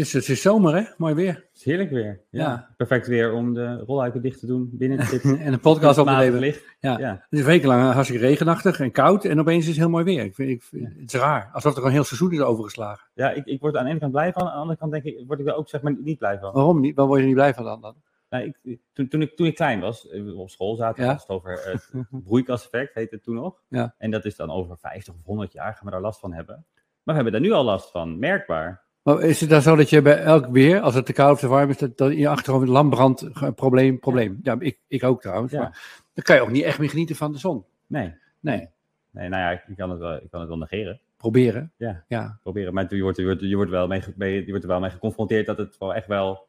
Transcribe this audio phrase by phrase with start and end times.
[0.00, 0.82] is, het is zomer, hè?
[0.96, 1.34] Mooi weer.
[1.34, 2.20] Het is heerlijk weer.
[2.30, 2.40] Ja.
[2.40, 2.74] Ja.
[2.76, 5.38] Perfect weer om de rolluiken dicht te doen binnen te zitten.
[5.44, 6.54] En een podcast op te nemen.
[6.80, 6.98] Ja.
[6.98, 7.26] Ja.
[7.30, 9.24] Het is wekenlang hartstikke regenachtig en koud.
[9.24, 10.24] En opeens is het heel mooi weer.
[10.24, 10.62] Ik vind, ik,
[10.98, 11.50] Het is raar.
[11.52, 13.08] Alsof er gewoon een heel seizoen is overgeslagen.
[13.14, 15.04] Ja, ik, ik word aan de ene kant blij van, aan de andere kant denk
[15.04, 16.52] ik, word ik er ook zeg maar niet blij van.
[16.52, 16.96] Waarom niet?
[16.96, 17.80] Waar word je er niet blij van dan?
[17.80, 17.94] dan?
[18.30, 21.12] Nou, ik, toen, toen, ik, toen ik klein was, eh, op school zaten, Ja.
[21.12, 21.90] was het over het
[22.24, 23.62] broeikaseffect, heette het toen nog.
[23.68, 23.94] Ja.
[23.98, 26.66] En dat is dan over 50 of 100 jaar gaan we daar last van hebben.
[27.02, 28.88] Maar we hebben daar nu al last van, merkbaar.
[29.02, 31.40] Maar is het dan zo dat je bij elk weer, als het te koud of
[31.40, 34.40] te warm is, dat, dat in je achterhoofd ge- probleem, probleem.
[34.42, 35.52] Ja, ik, ik ook trouwens.
[35.52, 35.60] Ja.
[35.60, 37.64] Maar dan kan je ook niet echt meer genieten van de zon.
[37.86, 38.68] Nee, Nee,
[39.10, 41.00] nee nou ja, ik kan het wel, ik kan het wel negeren.
[41.16, 41.72] proberen.
[41.76, 42.04] Ja.
[42.08, 42.38] Ja.
[42.42, 44.02] Proberen, maar je wordt, je wordt, je wordt, wel mee,
[44.44, 46.46] je wordt er wel mee geconfronteerd dat het wel echt wel,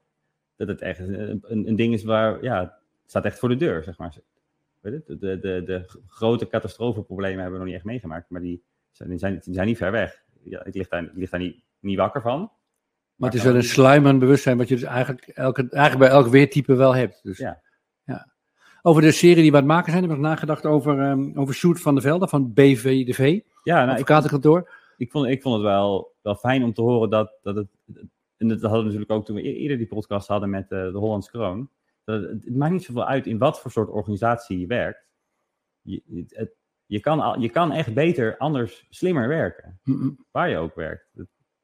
[0.55, 2.71] dat het echt een, een, ding is waar, ja, het
[3.05, 4.15] staat echt voor de deur, zeg maar.
[4.79, 5.19] Weet het?
[5.21, 9.17] De, de, de, grote catastrofeproblemen hebben we nog niet echt meegemaakt, maar die zijn, die
[9.17, 10.23] zijn, die zijn niet ver weg.
[10.43, 12.51] Ja, ik lig daar, ik lig daar niet, niet wakker van.
[13.15, 16.27] Maar het is wel een sluimerend bewustzijn wat je dus eigenlijk, elke, eigenlijk bij elk
[16.31, 17.19] weertype wel hebt.
[17.23, 17.61] Dus, Ja.
[18.03, 18.29] ja.
[18.81, 21.53] Over de serie die we aan het maken zijn, heb ik nagedacht over, ehm over
[21.53, 24.71] Sjoerd van der Velde van BVDV, Ja, nou, ik, advocatenkantoor.
[24.97, 27.67] ik, vond, ik vond het wel, wel fijn om te horen dat, dat het.
[28.37, 30.91] En dat hadden we natuurlijk ook toen we e- eerder die podcast hadden met eh,
[30.91, 31.69] de Hollandse Kroon.
[32.03, 35.05] Dat het, het maakt niet zoveel uit in wat voor soort organisatie je werkt.
[35.81, 39.79] Je, het- je, kan, al- je kan echt beter, anders, slimmer werken.
[40.31, 41.05] Waar je ook werkt.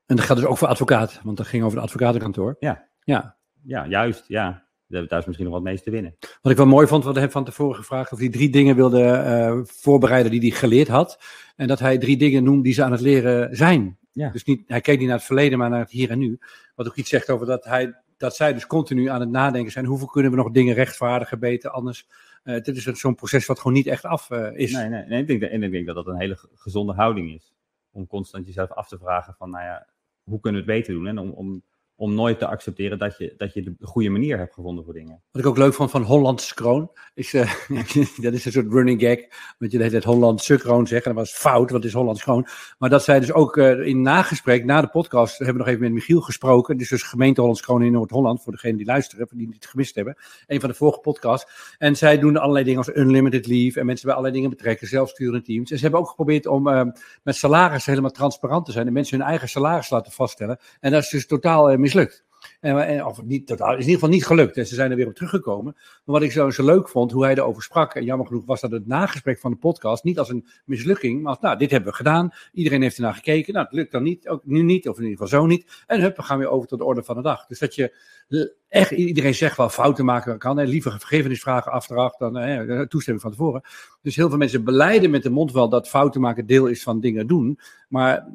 [0.07, 2.55] En dat gaat dus ook voor advocaat, want dat ging over het advocatenkantoor.
[2.59, 2.87] Ja.
[3.03, 3.35] Ja.
[3.63, 4.23] ja, juist.
[4.27, 4.65] Ja.
[4.87, 6.15] Daar is misschien nog wat meest te winnen.
[6.41, 8.75] Wat ik wel mooi vond, want ik heb van tevoren gevraagd of hij drie dingen
[8.75, 11.19] wilde eh, voorbereiden die hij geleerd had.
[11.55, 13.97] En dat hij drie dingen noemde die ze aan het leren zijn.
[14.11, 14.29] Ja.
[14.29, 16.39] Dus niet, hij keek niet naar het verleden, maar naar het hier en nu.
[16.75, 19.85] Wat ook iets zegt over dat, hij, dat zij dus continu aan het nadenken zijn.
[19.85, 22.07] Hoeveel kunnen we nog dingen rechtvaardigen, beter, anders.
[22.43, 24.71] Eh dit is een- zo'n proces wat gewoon niet echt af eh, is.
[24.71, 27.33] Nee, nee, nee ik denk, en ik denk dat dat een hele ge- gezonde houding
[27.33, 27.53] is.
[27.91, 29.87] Om constant jezelf af te vragen van, nou ja,
[30.29, 31.07] hoe kunnen we het beter doen?
[31.07, 31.63] En om, om,
[31.99, 35.21] om nooit te accepteren dat je, dat je de goede manier hebt gevonden voor dingen.
[35.31, 37.53] Wat ik ook leuk vond van Hollandse kroon, is, eh,
[38.21, 39.17] dat is een soort running gag,
[39.57, 42.23] want je de hele tijd Hollandse kroon zeggen, dat was fout, want het is Hollands
[42.23, 42.47] kroon.
[42.77, 45.81] Maar dat zij dus ook eh, in nagesprek, na de podcast, hebben we nog even
[45.81, 49.49] met Michiel gesproken, is dus gemeente Hollands kroon in Noord-Holland, voor degenen die luisteren, die
[49.53, 50.17] het gemist hebben,
[50.47, 51.75] een van de vorige podcasts.
[51.77, 55.41] En zij doen allerlei dingen als unlimited leave en mensen bij allerlei dingen betrekken, zelfsturende
[55.41, 55.71] teams.
[55.71, 56.81] En ze hebben ook geprobeerd om eh,
[57.23, 60.57] met salarissen helemaal transparant te zijn en mensen hun eigen salaris laten vaststellen.
[60.79, 62.25] En dat is dus totaal mislukt.
[62.59, 64.57] En, of niet is in ieder geval niet gelukt.
[64.57, 65.73] En ze zijn er weer op teruggekomen.
[65.75, 67.93] Maar wat ik zo, leuk vond, hoe hij erover sprak.
[67.93, 71.21] En jammer genoeg was dat het nagesprek van de podcast niet als een mislukking.
[71.21, 72.33] Maar als, nou, dit hebben we gedaan.
[72.53, 73.53] Iedereen heeft ernaar gekeken.
[73.53, 74.27] Nou, het lukt dan niet.
[74.27, 75.83] Ook nu niet, of in ieder geval zo niet.
[75.87, 77.45] En hup, we gaan weer over tot de orde van de dag.
[77.45, 80.57] Dus dat je eh, echt, iedereen zegt wel fouten maken kan.
[80.57, 83.61] Hè, liever vergevenis vragen achteraf dan eh, toestemming van tevoren.
[84.01, 86.99] Dus heel veel mensen beleiden met de mond wel dat fouten maken deel is van
[86.99, 87.59] dingen doen.
[87.89, 88.27] Maar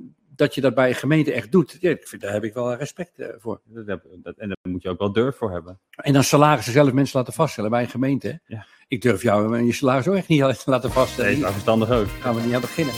[0.43, 2.75] dat je dat bij een gemeente echt doet, ja, ik vind, daar heb ik wel
[2.75, 3.61] respect eh, voor.
[3.65, 5.79] Dat, heb- dat, en daar moet je ook wel durf voor hebben.
[5.91, 8.41] En dan salarissen zelf mensen laten vaststellen bij een gemeente.
[8.47, 8.67] Ja.
[8.89, 11.31] Ik durf jou en je salaris ook echt niet te laten vaststellen.
[11.33, 12.07] Nee, maar verstandig ook.
[12.21, 12.95] gaan we niet aan beginnen.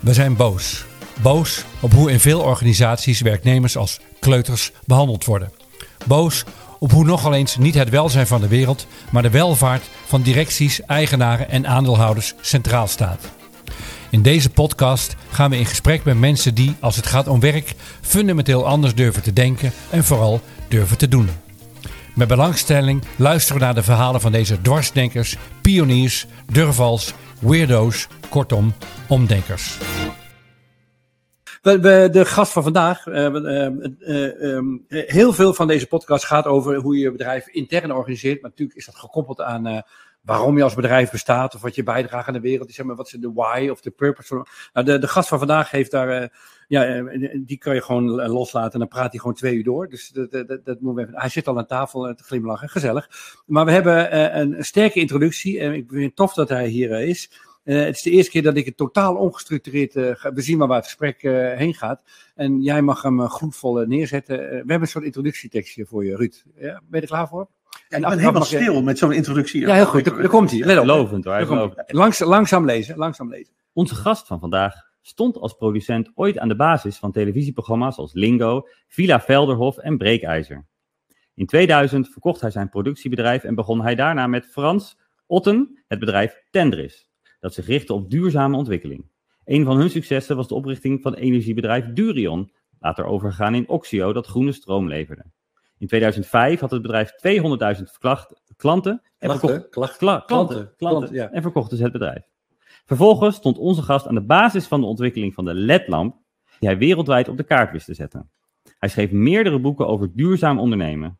[0.00, 0.84] We zijn boos.
[1.22, 5.52] Boos op hoe in veel organisaties werknemers als kleuters behandeld worden.
[6.06, 6.44] Boos
[6.78, 10.82] op hoe nogal eens niet het welzijn van de wereld, maar de welvaart van directies,
[10.82, 13.30] eigenaren en aandeelhouders centraal staat.
[14.10, 17.74] In deze podcast gaan we in gesprek met mensen die, als het gaat om werk,
[18.00, 21.28] fundamenteel anders durven te denken en vooral durven te doen.
[22.14, 28.74] Met belangstelling luisteren we naar de verhalen van deze dwarsdenkers, pioniers, durvals, weirdo's, kortom,
[29.08, 29.78] omdenkers.
[31.62, 36.46] De gast van vandaag, eh, eh, eh, ehm, eh, heel veel van deze podcast gaat
[36.46, 38.40] over hoe je je bedrijf intern organiseert.
[38.40, 39.82] Maar natuurlijk is dat gekoppeld aan
[40.28, 42.74] waarom je als bedrijf bestaat of wat je bijdrage aan de wereld is.
[42.74, 44.46] Zeg maar, wat is de why of de purpose.
[44.72, 46.28] Nou, de, de gast van vandaag heeft daar, eh,
[46.66, 49.64] ja, eh, die kan je gewoon eh, loslaten en dan praat hij gewoon twee uur
[49.64, 49.88] door.
[49.88, 51.20] Dus dat, dat, dat, we even.
[51.20, 53.10] Hij zit al aan tafel te glimlachen, gezellig.
[53.46, 57.30] Maar we hebben een, sterke introductie en ik vind het tof dat hij hier is.
[57.64, 60.32] Het is de eerste keer dat ik het totaal ongestructureerd ga.
[60.32, 61.20] We zien maar waar het gesprek
[61.56, 62.02] heen gaat.
[62.38, 64.38] En jij mag hem uh, gloedvol eh, neerzetten.
[64.38, 66.44] We hebben een soort introductietekstje voor je, Ruud.
[66.54, 67.48] Ja, ben je er klaar voor?
[67.88, 69.60] Ik ben helemaal stil met zo'n introductie.
[69.60, 70.04] Ja, heel goed.
[70.04, 70.60] Daar, daar komt hij.
[70.60, 70.84] Let op.
[70.84, 71.40] Lovend hoor.
[71.40, 71.92] lovend.
[71.92, 73.54] Langs, langzaam lezen, langzaam lezen.
[73.72, 78.68] Onze gast van vandaag stond als producent ooit aan de basis van televisieprogramma's als Lingo,
[78.88, 80.66] Villa Velderhof en Breekijzer.
[81.34, 86.42] In 2000 verkocht hij zijn productiebedrijf en begon hij daarna met Frans Otten het bedrijf
[86.50, 89.10] Tendris, dat zich richtte op duurzame ontwikkeling.
[89.44, 94.26] Een van hun successen was de oprichting van energiebedrijf Durion, later overgegaan in Oxio dat
[94.26, 95.24] groene stroom leverde.
[95.78, 101.30] In 2005 had het bedrijf 200.000 verklacht- klanten en verkocht, klanten, Klanten, klanten, ja.
[101.30, 102.22] en verkochten ze het bedrijf.
[102.86, 106.16] Vervolgens stond onze gast aan de basis van de ontwikkeling van de LED-lamp
[106.58, 108.30] die hij wereldwijd op de kaart wist te zetten.
[108.78, 111.18] Hij schreef meerdere boeken over duurzaam ondernemen.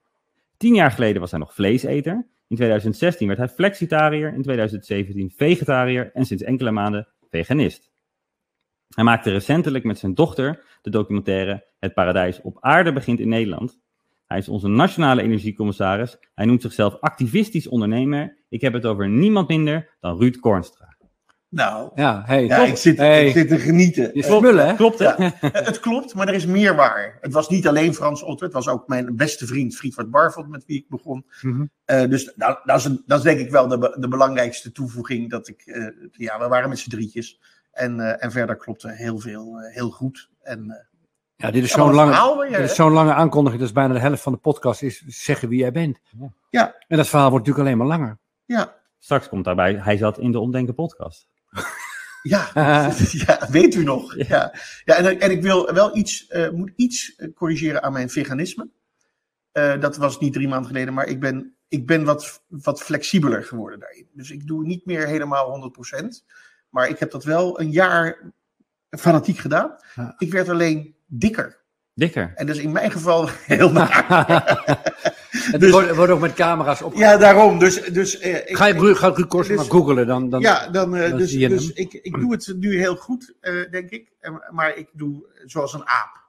[0.57, 2.27] Tien jaar geleden was hij nog vleeseter.
[2.49, 7.91] In 2016 werd hij flexitariër, in 2017 vegetariër en sinds enkele maanden veganist.
[8.95, 13.79] Hij maakte recentelijk met zijn dochter de documentaire Het Paradijs op Aarde begint in Nederland.
[14.29, 16.17] Hij is onze nationale energiecommissaris.
[16.35, 18.37] Hij noemt zichzelf activistisch ondernemer.
[18.49, 20.87] Ik heb het over niemand minder dan Ruud Kornstra.
[21.51, 23.27] Nou, Ja, hey, ja, ik, zit, Hey.
[23.27, 24.11] ik zit te genieten.
[24.13, 24.75] Je smullen, hè?
[24.75, 25.05] Klopt, hè?
[25.05, 27.19] Ja, het klopt, maar er is meer waar.
[27.21, 30.65] Het was niet alleen Frans Otter, het was ook mijn beste vriend Friedwart Barveld, met
[30.67, 31.27] wie ik begon.
[31.43, 31.65] Mhm.
[31.85, 35.31] Eh, dus nou, dat, is een- dat is denk ik wel de, de belangrijkste toevoeging.
[35.31, 37.41] Dat ik, eh, ja, we waren met z'n drietjes.
[37.73, 40.31] En, eh, en verder klopte heel veel, heel goed.
[40.43, 40.77] En, eh,
[41.41, 43.61] Ja, dit is zo'n lange, weer, dit is zo'n lange aankondiging.
[43.61, 44.83] Dat is bijna de helft van de podcast.
[44.83, 46.01] Is zeggen wie jij bent.
[46.51, 46.75] Ja.
[46.89, 48.19] En dat verhaal wordt natuurlijk alleen maar langer.
[48.45, 51.29] ja, Straks komt daarbij, hij zat in de Omdenken podcast.
[52.23, 52.51] ja,
[53.27, 54.17] ja, weet u nog.
[54.17, 54.55] Ja.
[54.85, 58.69] Ja, en, en ik wil wel iets, eh, moet iets eh, corrigeren aan mijn veganisme.
[59.53, 63.45] Eh, dat was niet drie maanden geleden, maar ik ben, ik ben wat, wat flexibeler
[63.45, 64.09] geworden daarin.
[64.13, 66.07] Dus ik doe niet meer helemaal 100%.
[66.69, 68.33] Maar ik heb dat wel een jaar
[68.91, 69.77] fanatiek gedaan.
[69.95, 70.15] Ja.
[70.19, 71.67] Ik werd alleen dikker.
[71.95, 72.33] Dikker.
[72.35, 74.05] En dat is in mijn geval heel naar.
[75.31, 76.95] Het Dus- wordt, wordt ook met camera's op.
[76.95, 77.59] Ja, daarom.
[77.59, 80.31] Dus, dus, eh, ik, Ga je Bru- ga Ruud Korsen dus- maar googelen dan.
[80.31, 81.73] dan ja, dan, eh, dan dus, zie je dus hem.
[81.75, 84.13] ik, ik doe het nu heel goed, eh, denk ik.
[84.51, 86.27] Maar ik doe zoals een aap.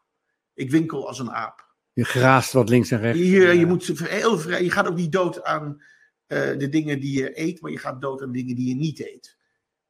[0.54, 1.68] Ik winkel als een aap.
[1.94, 3.20] Je graast wat links en rechts.
[3.20, 3.52] Ja.
[3.52, 5.82] je, moet heel vrij, je gaat ook niet dood aan
[6.28, 9.38] de dingen die je eet, maar je gaat dood aan dingen die je niet eet.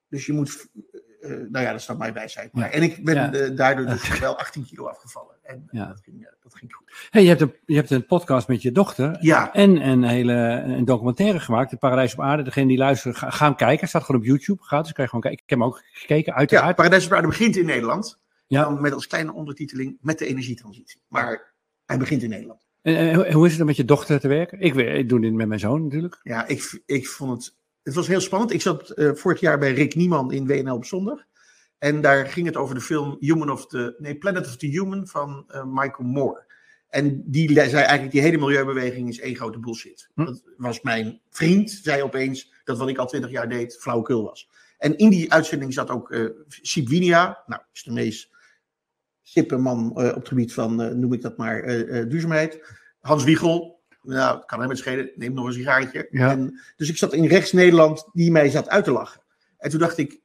[0.08, 0.68] Dus je moet,
[1.22, 2.50] nou ja, dat staat mijn wijsheid.
[2.54, 2.70] Ja.
[2.72, 3.32] En ik ben Ja.
[3.34, 5.36] eh, daardoor dus wel 18 kilo afgevallen.
[5.44, 5.86] En eh, Ja.
[5.88, 7.08] dat, ging, eh, dat ging goed.
[7.10, 9.18] Hey, je, hebt een, je hebt een podcast met je dochter.
[9.20, 10.34] Ja, En een hele
[10.66, 12.44] een documentaire gemaakt, De Paradijs op Aarde.
[12.44, 13.88] Degene die luisteren, ga, ga hem kijken.
[13.88, 14.64] Staat gewoon op YouTube.
[14.64, 15.44] Gratis, kan je gewoon kijken.
[15.44, 16.76] Ik heb hem ook gekeken, ja uiteraard.
[16.76, 18.20] Paradijs op Aarde begint in Nederland.
[18.48, 18.64] Ja.
[18.64, 21.02] Dan met als kleine ondertiteling met de energietransitie.
[21.08, 21.54] Maar
[21.86, 22.68] hij begint in Nederland.
[22.82, 22.96] En,
[23.26, 24.60] eh, hoe- is het om met je dochter te werken?
[24.60, 26.20] Ik, we- ik doe dit met mijn zoon natuurlijk.
[26.24, 27.58] Ja, ik, ik vond het.
[27.84, 28.52] Het was heel spannend.
[28.52, 31.26] Ik zat eh, vorig jaar bij Rick Nieman in WNL op zondag.
[31.78, 35.08] En daar ging het over de film Human of the, nee, Planet of the Human
[35.08, 36.48] van eh, Michael Moore.
[36.90, 40.10] En die zei eigenlijk: die hele milieubeweging is één grote bullshit.
[40.14, 40.26] Hm.
[40.26, 44.50] Dat was mijn vriend, zei opeens dat wat ik al twintig jaar deed flauwekul was.
[44.78, 47.44] En in die uitzending zat ook eh Sip Winia.
[47.46, 48.30] Nou, is de meest
[49.34, 52.78] hippe man eh, op het gebied van, eh, noem ik dat maar, eh, eh, duurzaamheid.
[53.00, 53.79] Hans Wiegel.
[54.10, 55.12] Nou, het kan hem het schelen.
[55.16, 56.08] Neem nog een sigaretje.
[56.12, 56.30] Ja.
[56.32, 59.22] En, dus ik zat in rechts Nederland die mij zat uit te lachen.
[59.58, 60.20] En toen dacht ik,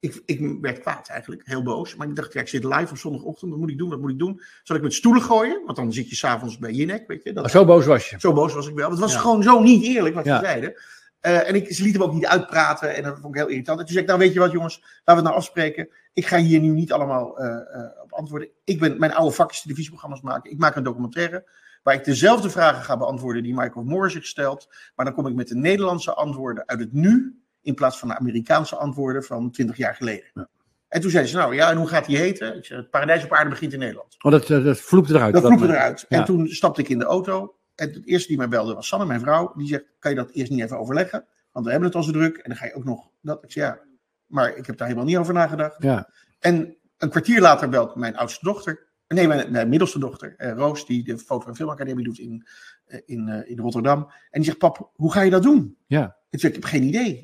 [0.00, 1.96] ik, ik werd kwaad eigenlijk, heel boos.
[1.96, 4.10] Maar ik dacht, ja, ik zit live op zondagochtend, wat moet ik doen, wat moet
[4.10, 4.40] ik doen?
[4.62, 5.62] Zal ik met stoelen gooien?
[5.64, 7.32] Want dan zit je s'avonds bij Jinek, weet je.
[7.32, 8.16] Dat, zo boos was je.
[8.20, 8.90] zo boos was ik wel.
[8.90, 9.18] Het was Ja.
[9.18, 10.38] gewoon zo niet eerlijk wat Ja.
[10.38, 10.74] ze zeiden.
[11.20, 13.78] Eh, en ik, ze lieten hem ook niet uitpraten en dat vond ik heel irritant.
[13.78, 15.88] En toen zei ik, nou weet je wat jongens, laten we het nou afspreken.
[16.12, 18.48] Ik ga hier nu niet allemaal eh, eh, op antwoorden.
[18.64, 20.50] Ik ben, mijn oude vak is televisieprogramma's maken.
[20.50, 21.44] Ik maak een documentaire
[21.82, 24.68] waar ik dezelfde vragen ga beantwoorden die Michael Moore zich stelt.
[24.94, 28.18] Maar dan kom ik met de Nederlandse antwoorden uit het nu, in plaats van de
[28.18, 30.48] Amerikaanse antwoorden van 20 jaar geleden.
[30.88, 32.56] En toen zeiden ze, nou ja, en hoe gaat die heten?
[32.56, 34.16] Ik zei, het paradijs op aarde begint in Nederland.
[34.24, 35.32] Oh, dat, dat, dat vloepte eruit.
[35.32, 35.80] Dat vloepte moment.
[35.80, 36.04] eruit.
[36.08, 36.18] Ja.
[36.18, 37.54] En toen stapte ik in de auto.
[37.74, 39.52] En het eerste die mij belde was Sanne, mijn vrouw.
[39.56, 41.24] Die zegt, kan je dat eerst niet even overleggen?
[41.52, 42.36] Want we hebben het al zo druk.
[42.36, 43.44] En dan ga je ook nog dat.
[43.44, 43.78] Ik zei, ja,
[44.26, 45.82] maar ik heb daar helemaal niet over nagedacht.
[45.82, 46.10] Ja.
[46.38, 48.86] En een kwartier later belt mijn oudste dochter.
[49.12, 52.46] Nee, mijn, mijn middelste dochter, eh, Roos, die de foto- en filmacademie doet in,
[52.84, 53.98] eh, in, eh, in Rotterdam.
[54.00, 55.76] En die zegt, pap, hoe ga je dat doen?
[55.86, 56.16] Ja.
[56.30, 57.14] Ik zeg, ik heb geen idee.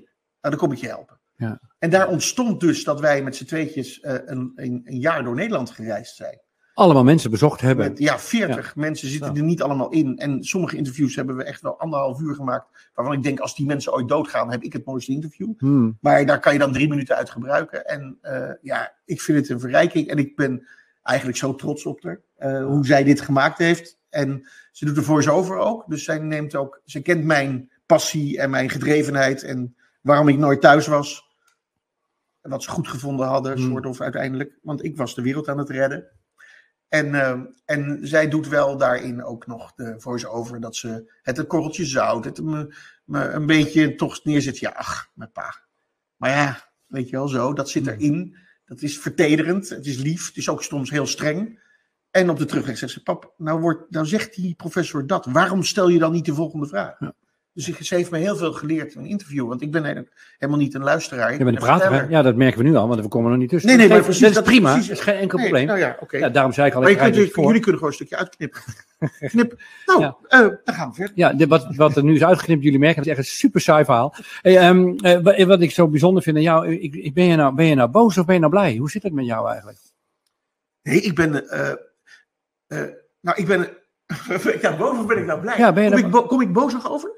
[0.41, 1.21] Nou, dan kom ik je helpen.
[1.37, 1.61] Ja.
[1.79, 5.71] En daar ontstond dus dat wij met z'n tweetjes een, een, een jaar door Nederland
[5.71, 6.41] gereisd zijn.
[6.75, 7.89] Allemaal mensen bezocht hebben.
[7.89, 10.19] Met, ja, 40 mensen zitten er niet allemaal in.
[10.19, 12.91] En sommige interviews hebben we echt wel anderhalf uur gemaakt.
[12.95, 15.53] Waarvan ik denk, als die mensen ooit doodgaan, heb ik het mooiste interview.
[15.59, 15.99] Hmm.
[16.01, 17.87] Maar daar kan je dan drie minuten uit gebruiken.
[17.87, 18.19] En
[18.63, 20.09] ja, ik vind het een verrijking.
[20.09, 20.67] En ik ben
[21.09, 22.21] eigenlijk zo trots op haar.
[22.37, 23.99] eh, hoe zij dit gemaakt heeft.
[24.09, 25.85] En ze doet er voice-over ook.
[25.89, 29.43] Dus zij neemt ook, ze kent mijn passie en mijn gedrevenheid.
[29.43, 31.27] En waarom ik nooit thuis was.
[32.41, 33.71] En wat ze goed gevonden hadden, Hmm.
[33.71, 34.59] soort of uiteindelijk.
[34.63, 36.07] Want ik was de wereld aan het redden.
[36.89, 41.47] En, eh, en zij doet wel daarin ook nog de voice-over dat ze het een
[41.47, 42.75] korreltje zout, het me,
[43.05, 44.59] me een beetje toch neerzet.
[44.59, 45.55] Ja, ach, mijn pa.
[46.17, 48.37] Maar ja, weet je wel zo, dat zit erin.
[48.69, 51.61] Dat is vertederend, het is lief, het is ook soms heel streng.
[52.11, 55.27] En op de terugweg zegt ze, pap, nou, wordt, nou zegt die professor dat.
[55.27, 56.99] Waarom stel je dan niet de volgende vraag?
[57.59, 59.49] Dus ik, ze heeft me heel veel geleerd in een interview.
[59.49, 60.07] Want ik ben
[60.39, 61.33] helemaal niet een luisteraar.
[61.33, 62.11] Je bent een prater.
[62.11, 63.69] Ja, dat merken we nu al, want we komen er niet tussen.
[63.69, 65.39] Nee, nee, Dat maar is- precies, Dat is dat prima, precies- dat is geen enkel
[65.39, 65.67] Nee, probleem.
[65.67, 66.17] Nou ja, oké.
[66.17, 67.45] Ja, daarom zei ik al, Maar ik je rijd kunt, dus voor.
[67.45, 68.61] jullie kunnen gewoon een stukje uitknippen.
[69.33, 69.61] Knip.
[69.87, 70.17] Nou, Ja.
[70.29, 71.13] eh, dan gaan we verder.
[71.17, 73.61] Ja, dit, wat, wat er nu is uitgeknipt, jullie merken, het is echt een super
[73.61, 74.15] saai verhaal.
[74.43, 77.37] Hey, ehm, eh, wa- wat ik zo bijzonder vind aan jou, ik, ik, ben, je
[77.37, 78.77] nou, ben je nou boos of ben je nou blij?
[78.77, 79.79] Hoe zit het met jou eigenlijk?
[80.83, 81.49] Nee, ik ben.
[81.49, 81.69] eh,
[82.67, 82.89] eh,
[83.21, 83.69] nou, ik ben.
[84.45, 85.59] ben ik nou boos of ben ik nou blij?
[85.59, 87.18] Ja, ben je kom, nou- ik kom ik boos nog over?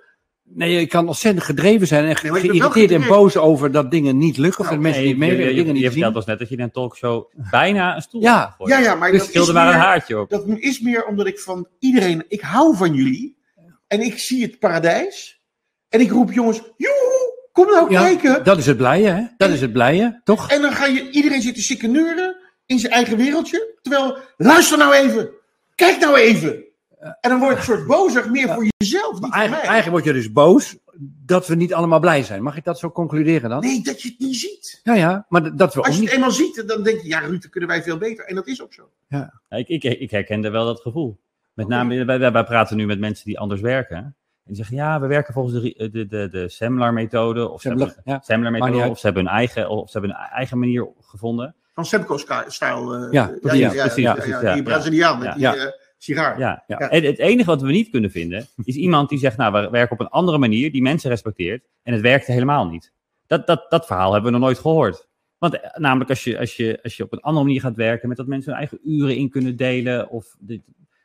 [0.54, 4.36] Nee, je kan ontzettend gedreven zijn en Nee, geïrriteerd en boos over dat dingen niet
[4.36, 4.60] lukken.
[4.60, 6.16] Of Nou, dat mensen Nee, niet je, je, meewerken, je, dingen je niet vertelde zien.
[6.16, 8.54] ons net dat je in een talkshow bijna een stoel Ja.
[8.64, 10.30] Ja, ja, maar Dus dat is, scheelde maar een meer, haartje op.
[10.30, 12.24] dat is meer omdat ik van iedereen.
[12.28, 13.38] Ik hou van jullie.
[13.86, 15.40] En ik zie het paradijs.
[15.88, 16.60] En ik roep jongens.
[16.76, 18.44] Joehoe, kom nou Ja, kijken.
[18.44, 19.22] dat is het blije, hè?
[19.36, 20.50] Dat is het blije, toch?
[20.50, 23.78] En dan ga je iedereen zitten sikkeneuren in zijn eigen wereldje.
[23.82, 25.30] Terwijl, luister nou even.
[25.74, 26.64] Kijk nou even.
[27.00, 29.72] En dan wordt het een soort bozig meer voor jezelf, niet voor Eigenlijk, mij.
[29.72, 30.76] eigenlijk word je dus boos
[31.26, 32.42] dat we niet allemaal blij zijn.
[32.42, 33.60] Mag ik dat zo concluderen dan?
[33.60, 34.80] Nee, dat je het niet ziet.
[34.82, 36.08] Ja, ja, maar dat we ook Als je niet...
[36.10, 38.24] het eenmaal ziet, dan denk je, ja Ruud, dat kunnen wij veel beter.
[38.24, 38.90] En dat is ook zo.
[39.08, 41.18] Ja, ik, ik, ik herkende wel dat gevoel.
[41.52, 43.96] Met name, wij, wij, praten nu met mensen die anders werken.
[43.96, 44.14] En
[44.44, 47.48] die zeggen, ja, we werken volgens de, de, de, de Semlar-methode.
[47.48, 48.20] Of ze Semler, hebben, ja.
[48.22, 51.54] Semlar-methode, of ze hebben hun eigen, of ze hebben een eigen manier gevonden.
[51.74, 52.94] Van Semco-stijl.
[52.94, 54.62] eh, Ja, precies, precies, ja, precies, ja, ja, die ja.
[54.62, 55.52] Braziliaan met Ja.
[55.52, 55.74] die Ja.
[56.02, 56.38] Sigaar.
[56.38, 56.64] Ja.
[56.66, 56.78] Ja.
[56.78, 59.92] En het enige wat we niet kunnen vinden, is iemand die zegt, nou, we werken
[59.92, 61.64] op een andere manier, die mensen respecteert.
[61.82, 62.92] En het werkte helemaal niet.
[63.26, 65.08] Dat, dat, dat verhaal hebben we nog nooit gehoord.
[65.38, 68.08] Want eh, namelijk als je, als, je, als je op een andere manier gaat werken,
[68.08, 70.62] met dat mensen hun eigen uren in kunnen delen, of dit,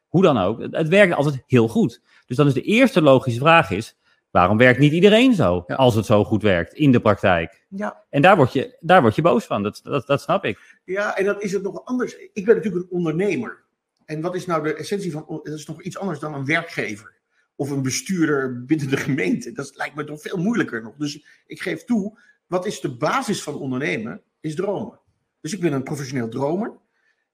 [0.08, 2.02] hoe dan ook, het, het werkt altijd heel goed.
[2.26, 3.98] Dus dan is de eerste logische vraag is,
[4.32, 5.76] waarom werkt niet iedereen zo, Ja.
[5.76, 7.66] als het zo goed werkt, in de praktijk?
[7.70, 8.04] Ja.
[8.10, 10.80] En daar word je, daar word je boos van, dat, dat, dat snap ik.
[10.86, 12.16] Ja, en dan is het nog anders.
[12.34, 13.64] Ik ben natuurlijk een ondernemer.
[14.06, 15.26] En wat is nou de essentie van.
[15.44, 17.14] Dat is nog iets anders dan een werkgever.
[17.56, 19.52] Of een bestuurder binnen de gemeente.
[19.52, 20.96] Dat lijkt me toch veel moeilijker nog.
[20.96, 24.22] Dus ik geef toe, wat is de basis van ondernemen?
[24.40, 25.00] Is dromen.
[25.42, 26.74] Dus ik ben een professioneel dromer.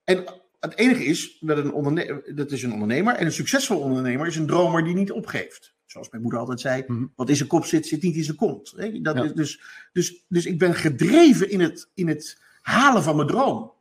[0.04, 0.24] En
[0.60, 3.14] het enige is, dat, een onderne dat is een ondernemer.
[3.14, 5.74] En een succesvol ondernemer is een dromer die niet opgeeft.
[5.86, 7.06] Zoals mijn moeder altijd zei, Mhm.
[7.16, 8.74] wat in zijn kop zit, zit niet in zijn kont.
[9.02, 9.24] Dat Ja.
[9.24, 9.62] is dus,
[9.92, 13.72] dus, dus ik ben gedreven in het, in het halen van mijn droom.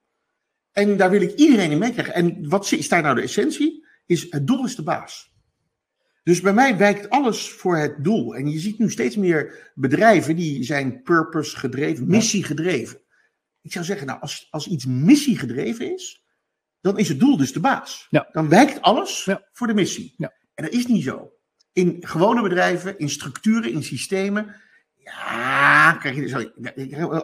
[0.71, 2.13] En daar wil ik iedereen in meekrijgen.
[2.13, 3.85] En wat is daar nou de essentie?
[4.05, 5.31] Is het doel is de baas.
[6.23, 8.35] Dus bij mij wijkt alles voor het doel.
[8.35, 13.01] En je ziet nu steeds meer bedrijven die zijn purpose gedreven, missie gedreven.
[13.61, 16.23] Ik zou zeggen, nou, als, als iets missie gedreven is,
[16.81, 18.07] dan is het doel dus de baas.
[18.09, 18.29] Ja.
[18.31, 19.47] Dan wijkt alles Ja.
[19.51, 20.13] voor de missie.
[20.17, 20.33] Ja.
[20.53, 21.31] En dat is niet zo.
[21.73, 24.55] In gewone bedrijven, in structuren, in systemen.
[25.11, 26.27] Ja, krijg je.
[26.27, 26.51] Sorry,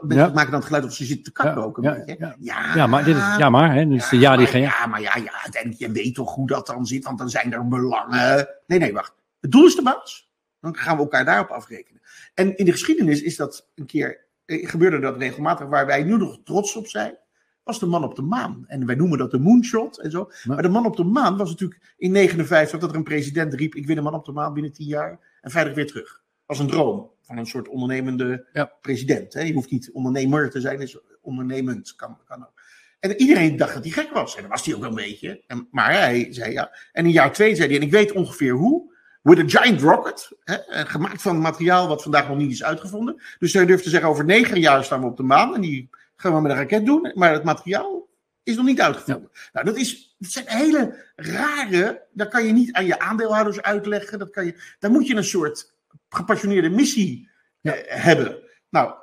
[0.02, 2.88] mensen maken dan het geluid of ze zitten te kakken ook een ja, beetje.
[2.88, 3.22] maar dit is...
[3.38, 3.88] Ja, maar, hè?
[3.88, 4.62] De ja die geen...
[4.62, 7.54] ja, maar ja, ja, en je weet toch hoe dat dan zit, want dan zijn
[7.54, 8.48] er belangen.
[8.68, 9.14] Nee, nee, wacht.
[9.40, 10.32] Het doel is de baas.
[10.62, 12.02] Dan gaan we elkaar daarop afrekenen.
[12.34, 16.18] En in de geschiedenis is dat een keer, eh, gebeurde dat regelmatig, waar wij nu
[16.18, 17.18] nog trots op zijn,
[17.64, 18.64] was de man op de maan.
[18.68, 20.32] En wij noemen dat de moonshot en zo.
[20.44, 23.76] Maar de man op de maan was natuurlijk in 59 dat er een president riep,
[23.76, 26.22] ik win een man op de maan binnen 10 jaar en veilig weer terug.
[26.48, 28.72] Als een droom van een soort ondernemende Ja.
[28.82, 29.34] president.
[29.34, 29.42] Hè?
[29.42, 31.96] Je hoeft niet ondernemer te zijn, is ondernemend.
[31.96, 32.62] Kan, kan ook.
[33.00, 34.36] En iedereen dacht dat hij gek was.
[34.36, 35.44] En dat was hij ook wel een beetje.
[35.48, 36.78] En, maar hij zei ja.
[36.92, 38.96] En in jaar twee zei hij, en ik weet ongeveer hoe.
[39.22, 40.32] With a giant rocket.
[40.44, 43.22] Hè, gemaakt van materiaal wat vandaag nog niet is uitgevonden.
[43.40, 45.56] Dus hij durft te zeggen, over negen jaar staan we op de maan.
[45.56, 47.12] En die gaan we met een raket doen.
[47.16, 48.08] Maar het materiaal
[48.44, 49.32] is nog niet uitgevonden.
[49.54, 52.06] Nou, dat, is, dat zijn hele rare.
[52.14, 54.20] Dat kan je niet aan je aandeelhouders uitleggen.
[54.20, 55.76] Dat kan je, daar moet je een soort
[56.10, 57.30] gepassioneerde missie
[57.62, 57.74] Ja.
[57.76, 58.38] eh, hebben.
[58.70, 58.94] Nou,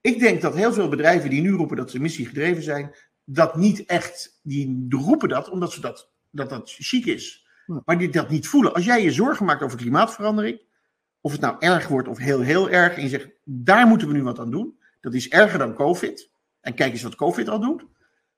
[0.00, 3.56] ik denk dat heel veel bedrijven die nu roepen dat ze missie gedreven zijn, dat
[3.56, 7.46] niet echt, die roepen dat omdat ze dat, dat, dat chic is.
[7.66, 7.82] Ja.
[7.84, 8.74] Maar die dat niet voelen.
[8.74, 10.60] Als jij je zorgen maakt over klimaatverandering,
[11.20, 14.14] of het nou erg wordt of heel, heel erg, en je zegt, daar moeten we
[14.14, 17.60] nu wat aan doen, dat is erger dan COVID, en kijk eens wat COVID al
[17.60, 17.84] doet,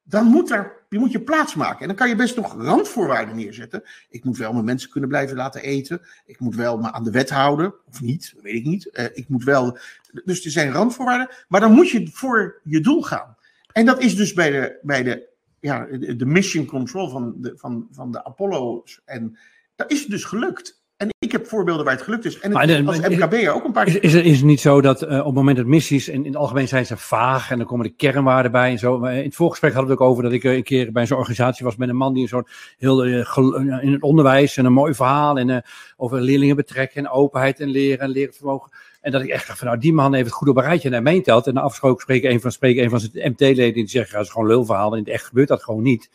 [0.02, 1.80] dan moet, er, je moet je plaats maken.
[1.80, 3.82] En dan kan je best nog randvoorwaarden neerzetten.
[4.08, 6.00] Ik moet wel mijn mensen kunnen blijven laten eten.
[6.26, 7.74] Ik moet wel me aan de wet houden.
[7.86, 8.90] Of niet, weet ik niet.
[8.90, 9.78] Eh, ik moet wel.
[10.24, 11.28] Dus er zijn randvoorwaarden.
[11.48, 13.36] Maar dan moet je voor je doel gaan.
[13.72, 15.28] En dat is dus bij de, bij de,
[15.60, 19.00] ja, de mission control van de, van, van de Apollo's.
[19.04, 19.38] En
[19.76, 20.79] dat is dus gelukt.
[21.00, 22.38] En ik heb voorbeelden waar het gelukt is.
[22.38, 24.80] En het, de- als MKB'er ook een paar Is, is, het, is het niet zo
[24.80, 27.58] dat eh, op het moment dat missies, en in het algemeen zijn ze vaag en
[27.58, 28.98] dan komen de kernwaarden bij en zo.
[28.98, 31.06] Maar in het voorgesprek hadden we het ook over dat ik eh, een keer bij
[31.06, 32.46] zo'n organisatie was met een man die zo'n
[32.78, 35.62] heel eh, in het onderwijs en een mooi verhaal en
[35.96, 38.70] over leerlingen betrekken en openheid en leren en leren vermogen.
[39.00, 40.88] En dat ik echt dacht van nou, die man heeft het goed op een rijtje
[40.88, 41.46] en hij meent dat.
[41.46, 44.30] En na afgesproken spreken een van, spreken een van zijn MT-leden die zegt, dat is
[44.30, 44.92] gewoon lulverhaal.
[44.92, 46.10] En in het echt gebeurt dat gewoon niet.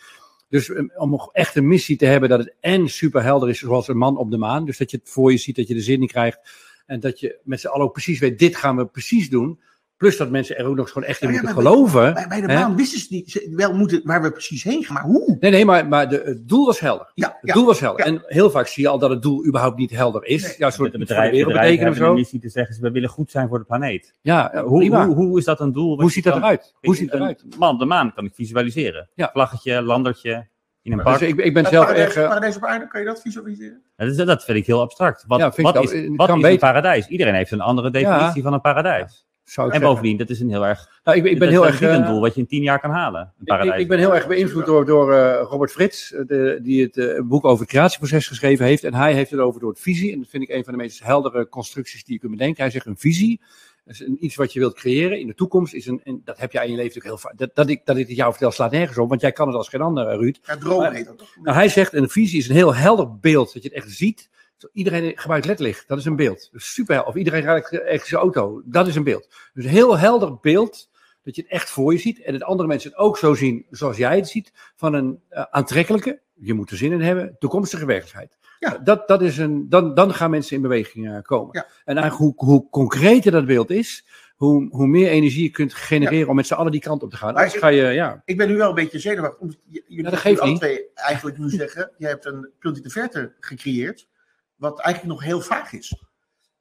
[0.49, 3.87] Dus eh, om echt een missie te hebben dat het en super helder is, zoals
[3.87, 4.65] een man op de maan.
[4.65, 6.39] Dus dat je het voor je ziet, dat je de zin niet krijgt.
[6.85, 9.59] En dat je met z'n allen ook precies weet, dit gaan we precies doen.
[9.97, 12.13] Plus dat mensen er ook nog eens gewoon echt in ja, moeten geloven.
[12.13, 12.59] Bij, bij de hè?
[12.59, 15.37] maan wisten ze niet ze- wel moeten, waar we precies heen gaan, maar hoe?
[15.39, 17.11] Nee, nee, maar, maar de, het doel was helder.
[17.13, 17.53] Ja, Het ja.
[17.53, 18.05] doel was helder.
[18.05, 18.11] Ja.
[18.11, 20.41] En heel vaak zie je al dat het doel überhaupt niet helder is.
[20.43, 20.55] Nee.
[20.57, 22.13] Ja, een soort de de bedrijven, of hebben een zo.
[22.13, 24.13] missie te zeggen, we willen goed zijn voor de planeet.
[24.21, 25.05] Ja, hoe, prima.
[25.05, 26.01] hoe, hoe is dat een doel?
[26.01, 26.73] Hoe ziet dat eruit?
[26.81, 27.45] Hoe ziet een eruit?
[27.57, 29.09] Man de maan kan ik visualiseren.
[29.13, 29.29] Ja.
[29.33, 30.47] Vlaggetje, landertje,
[30.81, 31.21] in een Dus park.
[31.21, 32.17] ik, ik ben Het zelf paradijs, echt...
[32.17, 33.81] eh, paradijs op aarde, kan je dat visualiseren?
[33.95, 35.23] Dat, is, dat vind ik heel abstract.
[35.27, 36.59] Wat, Ja, vind ik wat is, Het wat is een beter.
[36.59, 37.07] paradijs?
[37.07, 39.27] Iedereen heeft een andere definitie van een paradijs.
[39.45, 39.95] Zou ik En zeggen.
[39.95, 40.99] bovendien, dat is een heel erg.
[41.03, 41.95] Nou, ik, ben- ik ben dat heel is erg...
[41.95, 43.33] een eh, doel wat je in tien jaar kan halen.
[43.43, 46.97] Ik, ik, ben heel erg beïnvloed door, door eh, Robert Frits, eh, de, die het
[46.97, 48.83] eh, boek over het creatieproces geschreven heeft.
[48.83, 50.11] En hij heeft het over door het visie.
[50.13, 52.61] En dat vind ik een van de meest heldere constructies die je kunt bedenken.
[52.63, 53.41] Hij zegt een visie,
[53.85, 55.73] een, iets wat je wilt creëren in de toekomst.
[55.73, 57.37] Is een, en dat heb jij in je leven natuurlijk heel vaak.
[57.39, 59.55] Dat, dat, ik, dat ik het jou vertel slaat nergens op, want jij kan het
[59.55, 60.37] als geen ander, eh, Ruud.
[60.43, 61.35] Ja, dromen Maar- heet dat toch?
[61.43, 64.29] Nou, hij zegt een visie is een heel helder beeld, dat je het echt ziet.
[64.73, 66.49] Iedereen gebruikt ledlicht, dat is een beeld.
[66.51, 69.27] Dus super, of iedereen rijdt elektrische auto, dat is een beeld.
[69.53, 70.89] Dus een heel helder beeld,
[71.23, 72.21] dat je het echt voor je ziet.
[72.21, 75.43] En dat andere mensen het ook zo zien zoals jij het ziet, van een eh,
[75.49, 78.37] aantrekkelijke, je moet er zin in hebben, toekomstige werkelijkheid.
[78.59, 78.77] Ja.
[78.83, 81.49] Dat, dat is een, dan, dan gaan mensen in beweging eh, komen.
[81.51, 81.67] Ja.
[81.85, 86.29] En eigenlijk hoe, hoe concreter dat beeld is, hoe, hoe meer energie je kunt genereren
[86.29, 87.33] om met z'n allen die kant op te gaan.
[87.33, 89.39] Maar Anders ga je, ja, Ik ben nu wel een beetje zenuwachtig.
[89.39, 90.57] Omdat j- jullie dat geeft niet.
[90.57, 94.07] twee eigenlijk nu zeggen, je hebt een punt in de verte gecreëerd,
[94.55, 96.03] wat eigenlijk nog heel vaag is.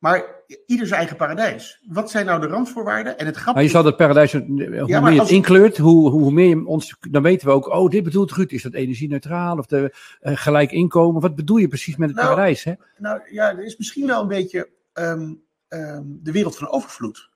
[0.04, 0.24] Maar
[0.66, 1.80] ieder zijn eigen paradijs.
[1.88, 3.18] Wat zijn nou de randvoorwaarden?
[3.18, 6.32] En het grappige Maar je zal dat paradijs, hoe meer je het inkleurt, hoe, hoe
[6.32, 9.66] meer je ons, dan weten we ook, oh, dit bedoelt Ruud, is dat energie-neutraal of
[9.66, 11.20] de, eh, gelijk inkomen?
[11.20, 12.64] Wat bedoel je precies met het Nou, paradijs?
[12.64, 12.72] Hè?
[12.98, 15.32] Nou ja, er is misschien wel een beetje ehm,
[15.68, 17.30] ehm, de wereld van overvloed.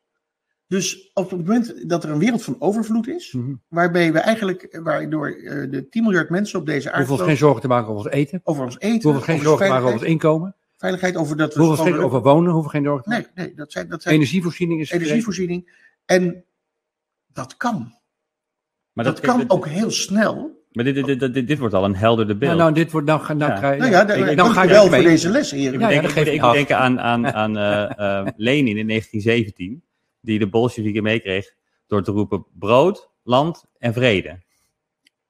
[0.69, 3.53] Dus op het moment dat er een wereld van overvloed is, Mhm.
[3.69, 7.37] waarbij we eigenlijk, waardoor eh, de 10 miljard mensen op deze We hoeven ons geen
[7.37, 8.41] zorgen te maken over ons eten.
[8.45, 10.57] over ons We eten, hoeven geen zorgen te maken over ons inkomen.
[10.77, 13.09] veiligheid, over dat We we hoeven geen gewoon- over wonen, we hoeven geen zorgen te
[13.09, 13.31] maken.
[13.35, 15.87] Nee, nee, dat zijn, dat zijn Energievoorziening is energievoorziening.
[16.05, 16.45] En
[17.33, 17.93] dat kan.
[18.93, 20.57] maar Dat, kan ook heel snel.
[20.73, 22.51] Maar dit, dit, dit, dit, dit wordt al een helderder beeld.
[22.57, 23.59] Nou, nou, dit wordt, nou, ga- nou, Ja.
[23.59, 23.93] krijg je- Nou
[24.29, 25.01] ja, dan ga je wel mee.
[25.01, 25.81] voor deze les, heren.
[25.81, 29.83] Ik denk, ik aan, aan, aan eh, eh, Lenin in 1917,
[30.21, 31.55] die de Bolsjewieken meekreeg
[31.87, 34.47] door te roepen brood, land en vrede.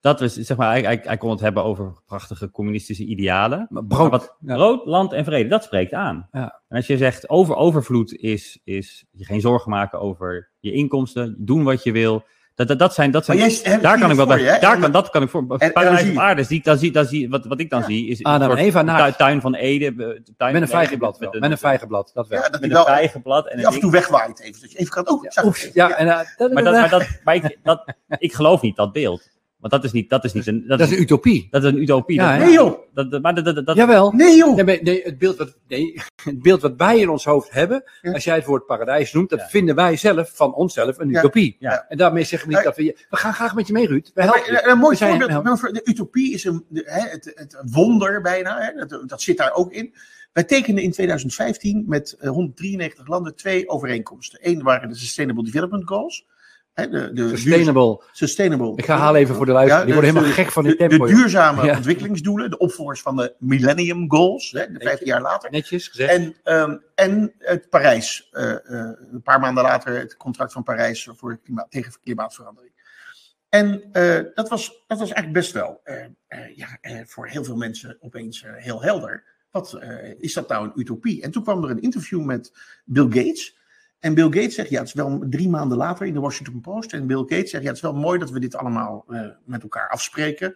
[0.01, 3.59] Dat was, zeg maar, hij, hij, hij kon het hebben over prachtige communistische idealen.
[3.59, 4.11] Maar Maar brood.
[4.11, 4.55] wat, ja.
[4.55, 6.29] brood, land en vrede, dat spreekt aan.
[6.33, 6.63] Ja.
[6.69, 11.35] En als je zegt over overvloed is, is je geen zorgen maken over je inkomsten,
[11.39, 12.25] doen wat je wil.
[12.59, 14.45] Dat, dat, dat zijn, dat zijn jij daar kan ik wel voor bij.
[14.55, 14.61] je?
[14.61, 15.47] Daar kan, dat kan ik voor.
[15.47, 17.87] Paradijs op aarde, zie, ik- dan zie, dan zie, wat, wat ik dan Ja.
[17.87, 19.11] zie, is Adam een en Eva naakt.
[19.11, 19.85] tu- tuin van Ede.
[19.87, 21.31] eh, Tuin Met een vijgenblad wel.
[21.31, 22.39] Met, Met een vijgenblad, dat wel.
[22.39, 24.61] Ja, dat met een wel vijgenblad en die een af en toe wegwaait even.
[24.61, 27.57] Dat je even kan, oh, Ja, ja, en, dat, Maar, dat, maar, dat, maar ik,
[27.63, 27.85] dat,
[28.19, 29.29] ik geloof niet dat beeld.
[29.59, 30.65] Want dat is niet, dat is niet een.
[30.67, 31.49] Dat, dat is een utopie.
[31.51, 32.17] dat is een utopie.
[32.17, 32.45] Ja, dat, ja.
[32.45, 34.13] Nee joh, dat, maar dat, dat, dat, Jawel.
[34.13, 34.55] nee joh.
[34.57, 35.95] Nee, maar nee, het, beeld wat, nee,
[36.25, 38.13] het beeld wat wij in ons hoofd hebben, Ja.
[38.13, 39.49] als jij het woord paradijs noemt, dat Ja.
[39.49, 41.57] vinden wij zelf van onszelf een utopie.
[41.59, 41.85] Ja.
[41.89, 42.69] En daarmee zeggen we niet Ja.
[42.71, 43.07] dat we...
[43.11, 44.05] We gaan graag met je mee, Ruud.
[44.07, 44.63] We Maar, helpen je.
[44.65, 45.45] een, een mooi We zijn- voorbeeld.
[45.63, 48.59] maar De utopie is een, de- hè, het, het wonder bijna.
[48.61, 49.95] Hè, dat, dat zit daar ook in.
[50.33, 54.39] Wij tekenden in 2015 met eh, 193 landen twee overeenkomsten.
[54.43, 56.27] Eén waren de Sustainable Development Goals.
[56.87, 58.03] De, de Sustainable.
[58.13, 58.73] Sustainable.
[58.77, 59.85] Ik ga halen even voor de luisteraar.
[59.85, 61.09] Die worden de- helemaal gek van de, de tempo.
[61.09, 61.17] joh.
[61.17, 61.77] duurzame Ja.
[61.77, 65.51] ontwikkelingsdoelen, de opvolgers van de Millennium Goals, hè, de 15 jaar later.
[65.51, 66.11] Netjes gezegd.
[66.11, 71.09] En, ehm, en het Parijs, eh, eh, een paar maanden later, het contract van Parijs
[71.17, 72.73] voor klimaat, tegen klimaatverandering.
[73.49, 75.81] En eh, dat, was, dat was eigenlijk best wel
[76.55, 79.25] ja, voor heel veel mensen opeens heel helder.
[79.51, 79.79] Wat
[80.19, 81.23] is dat nou een utopie?
[81.23, 82.53] En toen kwam er een interview met
[82.85, 83.57] Bill Gates.
[83.99, 86.93] En Bill Gates zegt, ja, het is wel drie maanden later in de Washington Post.
[86.93, 89.63] En Bill Gates zegt, ja, het is wel mooi dat we dit allemaal eh, met
[89.63, 90.53] elkaar afspreken.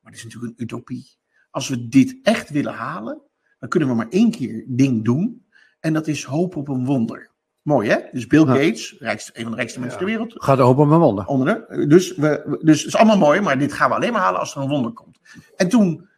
[0.00, 1.18] Maar het is natuurlijk een utopie.
[1.50, 3.20] Als we dit echt willen halen,
[3.58, 5.46] dan kunnen we maar één keer ding doen.
[5.80, 7.30] En dat is hoop op een wonder.
[7.62, 7.98] Mooi hè?
[8.12, 8.52] Dus Bill Ja.
[8.54, 11.26] Gates, rijkste, een van de rijkste mensen ter wereld, Gaat er op mijn wonder.
[11.26, 14.12] onder de- Dus, we, we- dus het is allemaal mooi, maar dit gaan we alleen
[14.12, 15.18] maar halen als er een wonder komt.
[15.56, 16.08] En toen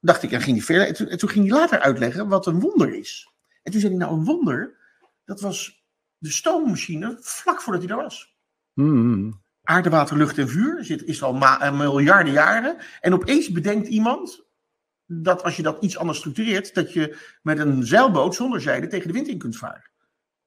[0.00, 0.86] dacht ik, en ging hij verder.
[0.86, 3.28] En toen, en toen ging hij later uitleggen wat een wonder is.
[3.62, 4.76] En toen zei hij, nou een wonder,
[5.24, 5.79] dat was
[6.20, 8.36] de stoommachine vlak voordat hij er was.
[8.74, 9.42] Mm.
[9.62, 12.76] Aarde, water, lucht en vuur zit, is al eh, miljarden jaren.
[13.00, 14.44] En opeens bedenkt iemand
[15.06, 19.06] dat als je dat iets anders structureert, dat je met een zeilboot zonder zeilen tegen
[19.06, 19.90] de wind in kunt varen.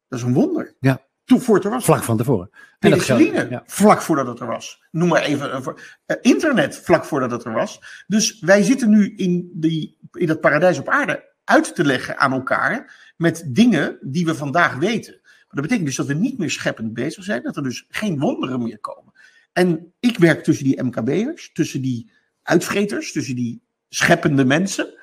[0.08, 0.76] Dat is een wonder.
[0.80, 1.02] Ja.
[1.24, 1.84] Toen voor het er was.
[1.86, 2.50] Vlak van tevoren.
[2.52, 3.64] En Penicilline, ja.
[3.66, 4.84] vlak voordat het er was.
[4.92, 5.64] Noem maar even.
[5.64, 8.04] voor- eh, internet, vlak voordat het er was.
[8.08, 12.32] Dus wij zitten nu in, die, in dat paradijs op aarde uit te leggen aan
[12.34, 13.02] elkaar.
[13.18, 15.22] met dingen die we vandaag weten.
[15.54, 17.44] Dat betekent dus dat we niet meer scheppend bezig zijn.
[17.44, 19.14] Dat er dus geen wonderen meer komen.
[19.54, 22.12] En ik werk tussen die MKB'ers, tussen die
[22.44, 24.94] uitvreters, tussen die scheppende mensen.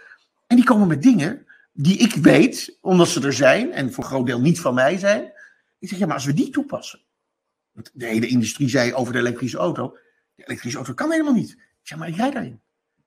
[0.47, 3.73] En die komen met dingen die ik weet, omdat ze er zijn.
[3.73, 5.33] en voor een groot deel niet van mij zijn.
[5.79, 7.01] Ik zeg, ja, maar als we die toepassen.
[7.93, 9.97] De hele industrie zei over de elektrische auto.
[10.35, 11.51] De elektrische auto kan helemaal niet.
[11.51, 12.61] Ik zeg, maar ik rijd daarin.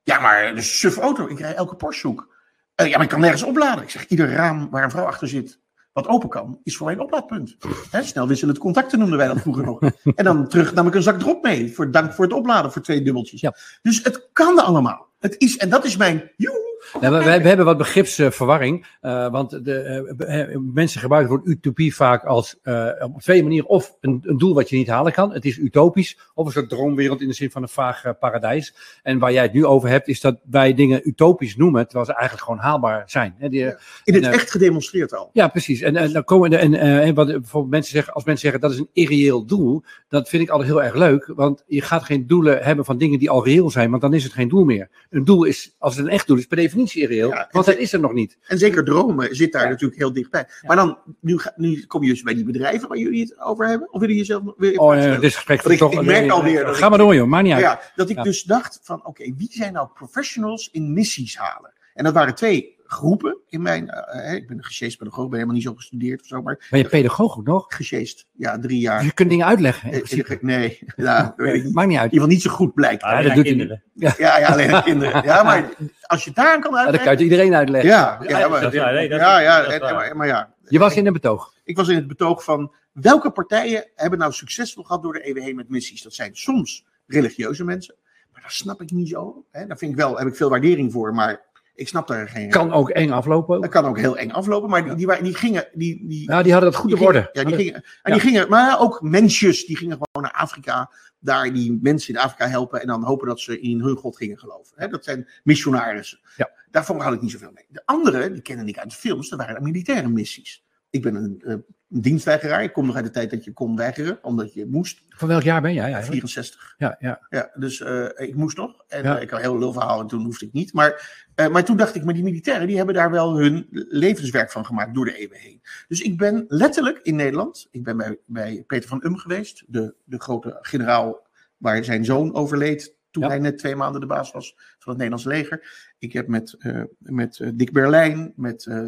[0.03, 1.27] Ja, maar de suf auto.
[1.27, 2.31] Ik rijd elke Porsche
[2.75, 3.83] Uh, ja, maar ik kan nergens opladen.
[3.83, 5.59] Ik zeg, ieder raam waar een vrouw achter zit,
[5.93, 7.57] wat open kan, is voor mij een oplaadpunt.
[7.91, 9.79] Hè, snel wisselend contacten noemden wij dat vroeger nog.
[10.15, 11.73] En dan terug nam ik een zak drop mee.
[11.73, 13.41] Voor, dank voor het opladen voor twee dubbeltjes.
[13.41, 13.55] Ja.
[13.81, 15.07] Dus het kan allemaal.
[15.19, 16.31] Het is, en dat is mijn.
[16.37, 17.09] Joe, We,
[17.41, 18.85] we hebben wat begripsverwarring.
[19.01, 19.75] eh, want de,
[20.17, 22.59] eh, eh, mensen gebruiken het woord utopie vaak als
[22.99, 23.69] op twee manieren.
[23.69, 25.33] Of een, een doel wat je niet halen kan.
[25.33, 26.17] Het is utopisch.
[26.33, 28.75] Of een soort droomwereld in de zin van een vaag paradijs.
[29.03, 31.83] En waar jij het nu over hebt, is dat wij dingen utopisch noemen.
[31.83, 33.35] Terwijl ze eigenlijk gewoon haalbaar zijn.
[33.37, 33.63] Hè, die,
[34.03, 35.29] in het en, echt gedemonstreerd al.
[35.33, 35.81] Ja, precies.
[35.81, 38.89] En, en dan komen en wat bijvoorbeeld mensen zeggen, als mensen zeggen dat is een
[38.93, 41.31] irreëel doel, dat vind ik altijd heel erg leuk.
[41.35, 44.23] Want je gaat geen doelen hebben van dingen die al reëel zijn, want dan is
[44.23, 44.89] het geen doel meer.
[45.09, 47.29] Een doel is, als het een echt doel is, per definitie irreëel.
[47.29, 48.37] Ja, want dat is er nog niet.
[48.47, 49.69] En zeker dromen zit daar Ja.
[49.69, 50.47] natuurlijk heel dichtbij.
[50.61, 53.67] Maar dan, nu, ga- nu kom je dus bij die bedrijven waar jullie het over
[53.67, 53.93] hebben.
[53.93, 55.93] Of willen je jezelf weer Oh, nee, dit gesprek ik- toch.
[55.93, 57.27] ik merk alweer dat Ga ik- maar door, joh.
[57.27, 57.61] Maakt niet uit.
[57.63, 61.73] Ja, dat ik dus dacht van, oké, wie zijn nou professionals in missies halen?
[61.93, 65.33] En dat waren twee groepen in mijn, eh, eh, ik ben een gesjeest pedagoog, ben
[65.33, 67.65] helemaal niet zo gestudeerd of zo, maar Ben je pedagoog ook nog?
[67.75, 69.03] gesjeest, ja, drie Dus jaar.
[69.03, 69.91] je kunt dingen uitleggen.
[69.91, 72.11] in Eh, eh, Nee, ja, weet ik in Maakt niet uit.
[72.11, 73.03] ieder geval niet zo goed blijkt.
[73.03, 73.83] Ah, Ja, dat doet hij kinderen.
[73.93, 75.23] Ja, ja, alleen aan kinderen.
[75.23, 75.69] Ja, maar
[76.01, 77.09] als je het daar aan kan Ja, dat uitleggen.
[77.09, 77.89] kan je iedereen uitleggen.
[77.89, 78.93] Ja, ja, maar, dat is waar.
[78.93, 80.53] Nee, dat is- ja, maar, maar ja.
[80.67, 81.53] Je was in een betoog.
[81.63, 85.43] Ik was in het betoog van welke partijen hebben nou succesvol gehad door de eeuwen
[85.43, 86.01] heen met missies.
[86.01, 87.95] Dat zijn soms religieuze mensen,
[88.31, 89.45] maar dat snap ik niet zo.
[89.51, 89.65] Hè.
[89.67, 91.41] Daar vind ik wel, heb ik veel waardering voor, maar
[91.75, 92.49] ik snap daar geen.
[92.49, 93.61] Kan ook eng aflopen.
[93.61, 96.51] Dat kan ook heel eng aflopen, maar die, die, die gingen, die, die, Ja, die
[96.51, 97.29] hadden dat goed worden.
[97.33, 100.91] gingen- Ja, die gingen, en die gingen, maar ook mensjes, die gingen gewoon naar Afrika,
[101.19, 104.39] daar die mensen in Afrika helpen en dan hopen dat ze in hun God gingen
[104.39, 104.73] geloven.
[104.75, 104.87] Hè.
[104.87, 106.19] Dat zijn missionarissen.
[106.35, 106.49] Ja.
[106.71, 107.65] Daarvan had ik niet zoveel mee.
[107.69, 110.63] De andere, die kende ik uit de films, dat waren militaire missies.
[110.93, 112.63] Ik ben een, eh, een dienstweigeraar.
[112.63, 115.01] Ik kom nog uit de tijd dat je kon weigeren, omdat je moest.
[115.09, 116.11] Van welk jaar ben jij eigenlijk?
[116.11, 116.75] 64.
[116.77, 117.25] Ja, ja.
[117.29, 118.83] Ja, dus eh, ik moest nog.
[118.87, 119.15] En Ja.
[119.15, 120.73] eh, ik had een heel lul verhaal en toen hoefde ik niet.
[120.73, 124.51] Maar, eh, maar toen dacht ik, maar die militairen die hebben daar wel hun levenswerk
[124.51, 125.61] van gemaakt door de eeuwen heen.
[125.87, 127.67] Dus ik ben letterlijk in Nederland.
[127.71, 131.27] Ik ben bij, bij Peter van Um geweest, de, de grote generaal
[131.57, 132.95] waar zijn zoon overleed.
[133.13, 133.29] Toen Ja.
[133.29, 135.91] hij net twee maanden de baas was van het Nederlands leger.
[135.97, 138.87] Ik heb met, eh, met eh, Dick Berlijn, met eh,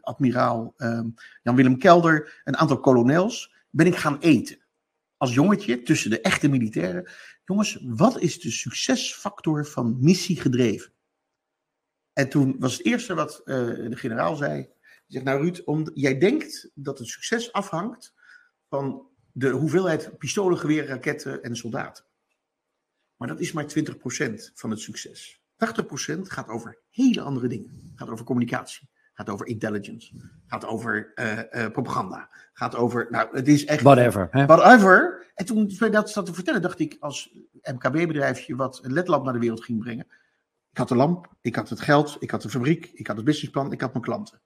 [0.00, 1.00] admiraal eh,
[1.42, 4.58] Jan-Willem Kelder, een aantal kolonels, ben ik gaan eten
[5.16, 7.10] als jongetje tussen de echte militairen.
[7.44, 10.92] Jongens, wat is de succesfactor van missie gedreven?
[12.12, 14.68] En toen was het eerste wat de generaal zei.
[15.06, 18.14] Zegt, nou Ruud, om, jij denkt dat het succes afhangt
[18.68, 22.04] van de hoeveelheid pistolen, geweren, raketten en soldaten.
[23.18, 25.40] Maar dat is maar 20% van het succes.
[26.16, 27.92] 80% gaat over hele andere dingen.
[27.94, 28.88] Gaat over communicatie.
[29.14, 30.12] Gaat over intelligence.
[30.46, 32.30] Gaat over eh, eh, propaganda.
[32.52, 33.82] Gaat over, nou het is echt...
[33.82, 34.28] Whatever.
[34.30, 34.46] Hè?
[34.46, 35.26] Whatever.
[35.34, 37.30] En toen ik dat zat te vertellen, dacht ik als
[37.62, 40.06] MKB-bedrijfje wat een ledlamp naar de wereld ging brengen.
[40.70, 43.24] Ik had de lamp, ik had het geld, ik had de fabriek, ik had het
[43.24, 44.40] businessplan, ik had mijn klanten.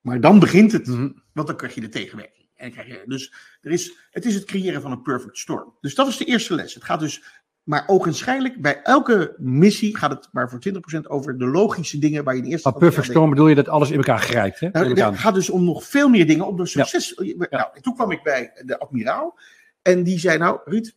[0.00, 1.10] Maar dan begint het, Mhm.
[1.32, 2.48] want dan krijg je de tegenwerking.
[2.54, 5.76] En dan krijg je, dus er is, het is het creëren van een perfect storm.
[5.80, 6.74] Dus dat is de eerste les.
[6.74, 7.22] Het gaat dus,
[7.68, 12.36] maar ogenschijnlijk, bij elke missie gaat het maar voor 20% over de logische dingen waar
[12.36, 14.60] je in eerste Maar perfect storm bedoel je dat alles in elkaar grijpt.
[14.60, 14.68] Hè?
[14.68, 17.14] nou, het gaat dus om nog veel meer dingen, om de succes.
[17.50, 19.38] Nou, en toen kwam ik bij de admiraal
[19.82, 20.92] en die zei, nou Ruud,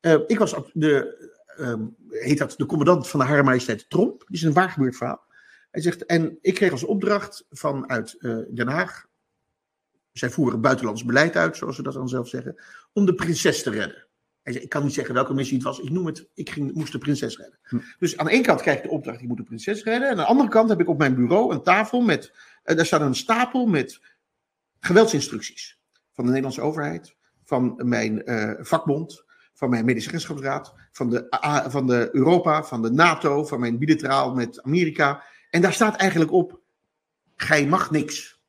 [0.00, 1.16] eh, ik was de,
[1.56, 4.24] ehm, heet dat, de commandant van de Hare Majesteit Tromp.
[4.26, 5.24] Die is een waar gebeurd verhaal.
[5.70, 9.06] Hij zegt, en ik kreeg als opdracht vanuit eh, Den Haag,
[10.12, 13.70] zij voeren buitenlands beleid uit, zoals ze dat dan zelf zeggen, om de prinses te
[13.70, 14.06] redden.
[14.44, 16.74] Hij zei, ik kan niet zeggen welke missie het was, ik noem het, ik ging,
[16.74, 17.58] moest de prinses redden.
[17.62, 17.78] Hm.
[17.98, 20.08] Dus aan de ene kant krijg ik de opdracht, ik moet de prinses redden.
[20.08, 22.86] En aan de andere kant heb ik op mijn bureau een tafel met, eh, daar
[22.86, 24.00] staat een stapel met
[24.80, 25.78] geweldsinstructies.
[26.12, 31.26] Van de Nederlandse overheid, van mijn eh, vakbond, van mijn medezeggenschapsraad, van de,
[31.68, 35.24] van de Europa, van de NATO, van mijn bilateraal met Amerika.
[35.50, 36.60] En daar staat eigenlijk op,
[37.36, 38.42] gij mag niks.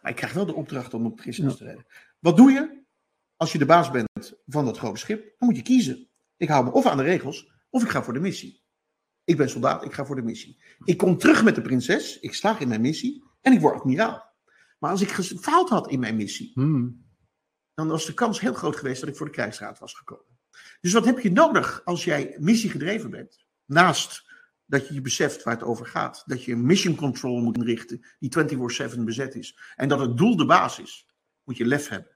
[0.00, 1.56] Maar ik krijg wel de opdracht om op prinses Ja.
[1.56, 1.86] te redden.
[2.18, 2.83] Wat doe je
[3.36, 5.34] als je de baas bent van dat grote schip?
[5.38, 6.08] Dan moet je kiezen.
[6.36, 8.62] Ik hou me of aan de regels, of ik ga voor de missie.
[9.24, 10.62] Ik ben soldaat, ik ga voor de missie.
[10.84, 14.32] Ik kom terug met de prinses, ik slaag in mijn missie en ik word admiraal.
[14.78, 17.06] Maar als ik gefaald had in mijn missie, Hmm.
[17.74, 20.38] dan was de kans heel groot geweest dat ik voor de krijgsraad was gekomen.
[20.80, 23.44] Dus wat heb je nodig als jij missiegedreven bent?
[23.64, 24.32] Naast
[24.66, 26.22] dat je je beseft waar het over gaat.
[26.26, 29.58] Dat je een mission control moet inrichten die 24-7 bezet is.
[29.74, 31.08] En dat het doel de baas is.
[31.44, 32.13] Moet je lef hebben.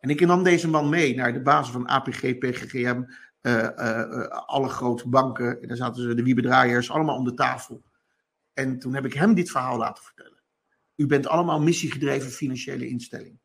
[0.00, 3.02] En ik nam deze man mee naar de basis van APG, PGGM,
[3.40, 5.60] eh, eh, eh, alle grote banken.
[5.62, 7.84] En daar zaten ze, de wiebedraaiers, allemaal om de tafel.
[8.52, 10.42] En toen heb ik hem dit verhaal laten vertellen.
[10.96, 13.38] U bent allemaal missiegedreven financiële instelling.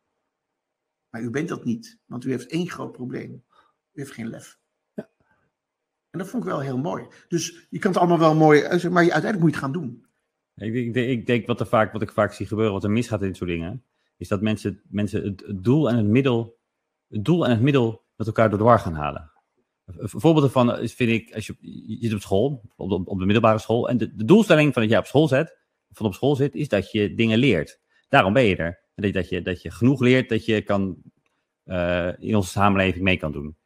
[1.10, 3.44] Maar u bent dat niet, want u heeft één groot probleem.
[3.92, 4.60] U heeft geen lef.
[6.10, 7.08] En dat vond ik wel heel mooi.
[7.28, 9.72] Dus je kan het allemaal wel mooi, eh, maar je, uiteindelijk moet je het gaan
[9.72, 10.06] doen.
[10.56, 12.84] Ik, denk- ik, denk- ik denk wat, er vaak, wat ik vaak zie gebeuren, wat
[12.84, 13.84] er misgaat in dit soort dingen,
[14.18, 16.58] is dat mensen, mensen het, doel en het middel,
[17.08, 19.32] het doel en het middel met elkaar door de war gaan halen.
[19.86, 21.56] Voorbeeld daarvan is, vind ik, als je,
[22.00, 24.82] je zit op school, op de, op de middelbare school, en de, de doelstelling van
[24.82, 25.58] dat jij op school zit,
[25.92, 27.80] van op school zit, is dat je dingen leert.
[28.08, 28.84] Daarom ben je er.
[28.96, 30.98] Dat je, dat je, dat je genoeg leert dat je kan,
[31.64, 33.58] eh, in onze samenleving mee kan doen.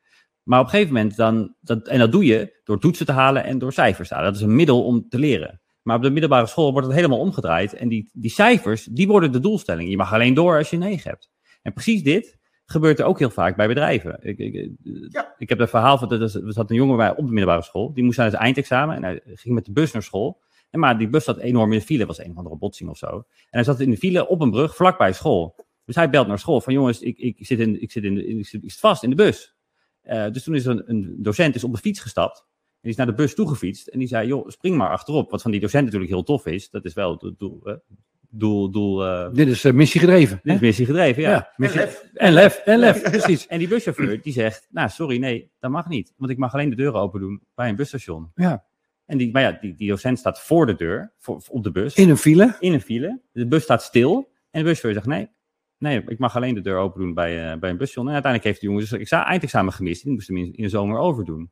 [0.44, 3.44] Maar op een gegeven moment dan, dat, en dat doe je door toetsen te halen
[3.44, 4.32] en door cijfers te halen.
[4.32, 5.62] Dat is een middel om te leren.
[5.90, 7.74] Maar op de middelbare school wordt het helemaal omgedraaid.
[7.74, 9.90] En die, die cijfers, die worden de doelstelling.
[9.90, 11.30] Je mag alleen door als je een 9 hebt.
[11.62, 14.18] En precies dit gebeurt er ook heel vaak bij bedrijven.
[14.22, 14.72] Ik, ik,
[15.10, 15.36] Ja.
[15.38, 17.94] ik heb een verhaal van, er zat een jongen bij op de middelbare school.
[17.94, 20.42] Die moest naar zijn eindexamen en hij ging met de bus naar school.
[20.70, 22.98] En maar die bus zat enorm in de file, was een of andere botsing of
[22.98, 23.08] zo.
[23.08, 25.56] En hij zat in de file op een brug vlakbij school.
[25.86, 28.26] Dus hij belt naar school van jongens, ik, ik, zit, in, ik, zit, in de,
[28.28, 29.56] ik, zit, vast in de bus.
[30.02, 32.48] Eh, dus toen is er een, een docent is op de fiets gestapt.
[32.82, 33.88] En die is naar de bus toegefietst.
[33.88, 35.32] En die zei, joh, spring maar achterop.
[35.32, 36.70] Wat van die docent natuurlijk heel tof is.
[36.70, 37.64] Dat is wel het doel,
[38.30, 40.40] doel, doel eh, Dit is eh, missie gedreven.
[40.44, 41.30] dit is missie gedreven, ja.
[41.30, 42.10] Ja, En lef.
[42.14, 43.48] En lef, en lef, precies.
[43.48, 46.14] En die buschauffeur die zegt, nou sorry, nee, dat mag niet.
[46.18, 48.32] Want ik mag alleen de deuren open doen bij een busstation.
[48.36, 48.66] Ja.
[49.06, 51.96] En die, maar ja, die, die docent staat voor de deur, voor, op de bus,
[51.96, 52.56] In een file.
[52.60, 53.22] in een file.
[53.32, 54.32] De bus staat stil.
[54.52, 55.28] En de buschauffeur zegt, nee,
[55.78, 58.08] nee, ik mag alleen de deur open doen bij, eh, bij een busstation.
[58.08, 60.04] En uiteindelijk heeft de jongen dus exa- eindexamen gemist.
[60.04, 61.52] Die moest hem in, in de zomer overdoen.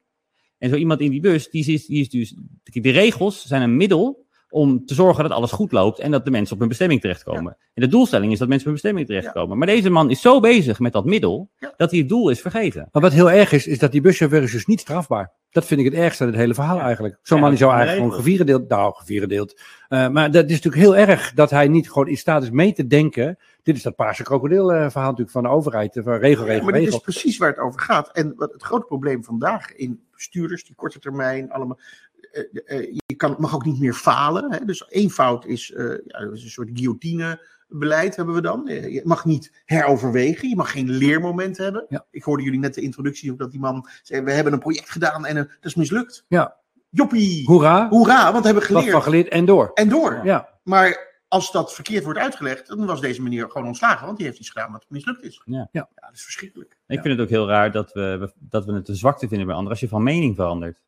[0.60, 3.78] En zo iemand in die bus, die is, die is dus, de regels zijn een
[3.78, 7.02] middel om te zorgen dat alles goed loopt en dat de mensen op hun bestemming
[7.02, 7.58] terechtkomen.
[7.74, 9.58] En de doelstelling is dat mensen op hun bestemming terechtkomen.
[9.58, 11.74] Maar deze man is zo bezig met dat middel, Ja.
[11.78, 12.90] dat hij het doel is vergeten.
[12.92, 15.32] Maar wat heel erg is, is dat die buschauffeur is dus niet strafbaar.
[15.52, 17.20] Dat vind ik het ergste aan het hele verhaal eigenlijk.
[17.22, 19.62] Zo'n Ja, man die zou is eigenlijk gewoon gevierendeeld, nou gevierendeeld.
[19.88, 22.74] Eh, maar dat is natuurlijk heel erg dat hij niet gewoon in staat is mee
[22.74, 23.38] te denken.
[23.64, 25.96] Dit is dat paarse krokodil eh, verhaal natuurlijk van de overheid.
[25.98, 26.98] eh, Van regel, Ja, regel, maar dit regel.
[26.98, 28.10] is precies waar het over gaat.
[28.12, 31.80] En wat het grote probleem vandaag in bestuurders, die korte termijn, allemaal.
[32.32, 34.52] eh, eh, je kan, mag ook niet meer falen.
[34.52, 34.66] Hè?
[34.66, 38.68] Dus één fout is, eh, ja, dat is een soort guillotine-beleid hebben we dan.
[38.68, 41.86] Eh, Je mag niet heroverwegen, je mag geen leermoment hebben.
[41.90, 42.06] Ja.
[42.12, 44.90] Ik hoorde jullie net de introductie ook dat die man zei: We hebben een project
[44.90, 46.26] gedaan en eh, dat is mislukt.
[46.28, 46.56] Ja.
[46.90, 47.46] Joppie!
[47.46, 48.92] Hoera, Hoera, want we hebben wat geleerd.
[48.92, 49.72] van geleerd en door.
[49.74, 50.20] En door.
[50.24, 54.26] Ja, Maar als dat verkeerd wordt uitgelegd, dan was deze meneer gewoon ontslagen, want die
[54.26, 55.42] heeft iets gedaan wat mislukt is.
[55.46, 55.70] Ja.
[55.72, 55.90] Ja.
[55.96, 56.78] dat is verschrikkelijk.
[56.88, 59.56] Ik vind het ook heel raar dat we, dat we het een zwakte vinden bij
[59.56, 60.82] anderen als je van mening verandert.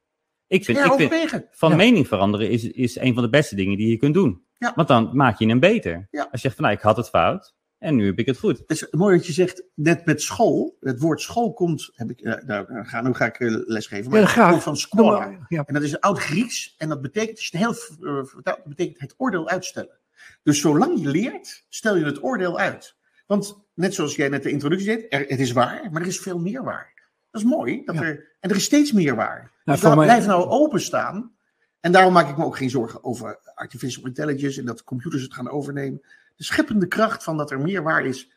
[0.47, 1.75] Ik vind, Ja, ik vind van Ja.
[1.75, 4.43] mening veranderen is, is een van de beste dingen die je kunt doen.
[4.57, 4.71] Ja.
[4.75, 6.07] Want dan maak je hem beter.
[6.11, 6.21] Ja.
[6.21, 8.57] Als je zegt van nou, ik had het fout en nu heb ik het goed.
[8.57, 10.77] Het is mooi dat je zegt, net met school.
[10.79, 14.11] Het woord school komt, heb ik, eh, nou, nou, ga, nu ga ik eh, lesgeven,
[14.11, 15.45] maar Ja, het komt van maar.
[15.49, 15.63] ja.
[15.65, 18.99] En dat is oud-Grieks en dat betekent, als je het heel eh, vertaalt, dat betekent
[18.99, 19.97] het oordeel uitstellen.
[20.43, 22.95] Dus zolang je leert, stel je het oordeel uit.
[23.27, 26.19] Want net zoals jij net de introductie deed, er, het is waar, maar er is
[26.19, 26.93] veel meer waar.
[27.31, 27.81] Dat is mooi.
[27.85, 28.01] Dat Ja.
[28.03, 29.51] er, en er is steeds meer waar.
[29.63, 31.31] dus mij- blijf nou openstaan.
[31.79, 35.33] En daarom maak ik me ook geen zorgen over artificial intelligence en dat computers het
[35.33, 36.01] gaan overnemen.
[36.35, 38.31] De scheppende kracht van dat er meer waar is,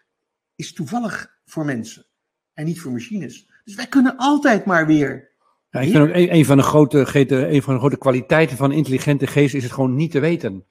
[0.54, 2.06] is toevallig voor mensen
[2.54, 3.50] en niet voor machines.
[3.64, 5.30] Dus wij kunnen altijd maar weer.
[5.70, 6.98] Ja, ik vind ook een, een, van de grote,
[7.48, 10.66] een van de grote kwaliteiten van intelligente geest is het gewoon niet te weten.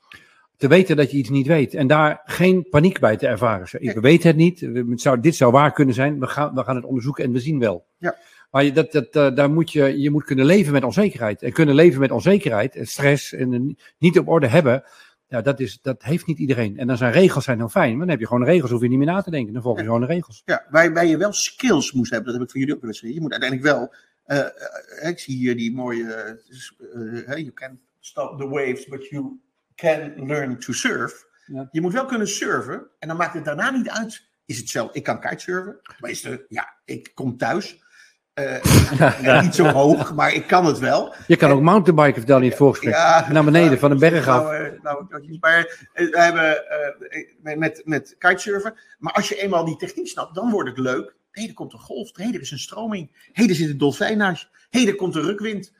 [0.61, 1.73] Te weten dat je iets niet weet.
[1.73, 3.67] En daar geen paniek bij te ervaren.
[3.71, 3.99] Ik Nee.
[3.99, 4.59] weet het niet.
[4.59, 6.19] We- het Zou, dit zou waar kunnen zijn.
[6.19, 7.85] We gaan, we gaan het onderzoeken en we zien wel.
[7.97, 8.17] Ja.
[8.51, 11.41] Maar je, dat, dat, eh, daar moet je, je moet kunnen leven met onzekerheid.
[11.41, 14.83] En kunnen leven met onzekerheid en stress en een niet op orde hebben.
[15.27, 16.77] Ja, dat, is, dat heeft niet iedereen.
[16.77, 17.89] En dan zijn regels zijn heel fijn.
[17.91, 19.53] Maar dan heb je gewoon regels, hoef je niet meer na te denken.
[19.53, 20.41] Dan volg je gewoon de regels.
[20.45, 22.27] Ja, waarbij je wel skills moest hebben.
[22.31, 23.15] Dat heb ik van jullie ook wel eens gezien.
[23.15, 23.93] Je moet uiteindelijk wel.
[24.25, 26.39] eh, eh, ik zie hier die mooie.
[27.25, 29.39] you can stop the waves, but you
[29.81, 31.25] can learn to surf.
[31.45, 31.67] Ja.
[31.71, 32.87] Je moet wel kunnen surfen.
[32.99, 34.29] En dan maakt het daarna niet uit.
[34.45, 34.93] Is het zelf?
[34.93, 35.79] Ik kan kitesurfen.
[36.47, 37.83] Ja, ik kom thuis.
[38.33, 38.63] Eh,
[39.21, 41.13] ja, niet zo hoog, maar ik kan het wel.
[41.27, 42.93] Je kan ook mountainbiken, vertelde je in het voorgesprek.
[42.93, 44.43] Ja, Naar beneden, van een berg af.
[44.43, 45.07] Nou, eh, nou,
[45.39, 45.57] maar
[45.93, 48.73] eh, we hebben met, met, kitesurfen.
[48.99, 51.15] Maar als je eenmaal die techniek snapt, dan wordt het leuk.
[51.31, 52.09] Hé, er komt een golf.
[52.13, 53.29] Hé, er is een stroming.
[53.31, 54.79] Hé, er zit een dolfijn naast je.
[54.79, 55.71] Hé, er komt een rukwind.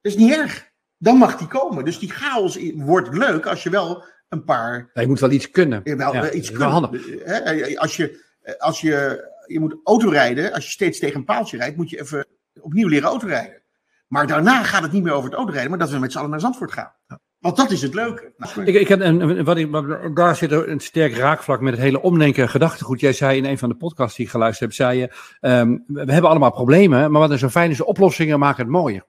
[0.00, 0.72] Dat is niet erg.
[1.04, 1.84] Dan mag die komen.
[1.84, 4.90] Dus die chaos wordt leuk als je wel een paar...
[4.94, 5.82] Ja, je moet wel iets kunnen.
[5.84, 6.72] eh, Wel, Ja, eh, iets wel kunt.
[6.72, 7.08] handig.
[7.08, 10.52] Eh, hè, Als je, eh, als je, je moet autorijden.
[10.52, 12.26] Als je steeds tegen een paaltje rijdt, moet je even
[12.60, 13.62] opnieuw leren autorijden.
[14.08, 16.30] Maar daarna gaat het niet meer over het autorijden, maar dat we met z'n allen
[16.30, 16.92] naar Zandvoort gaan.
[17.38, 18.32] Want dat is het leuke.
[18.36, 19.72] Nou, Ik, ik heb een, wat ik,
[20.14, 23.00] daar zit een sterk raakvlak met het hele omdenken gedachtegoed.
[23.00, 26.12] Jij zei in een van de podcasts die ik geluisterd heb, zei je, ehm, we
[26.12, 29.04] hebben allemaal problemen, maar wat er zo fijn is, oplossingen maken het mooier.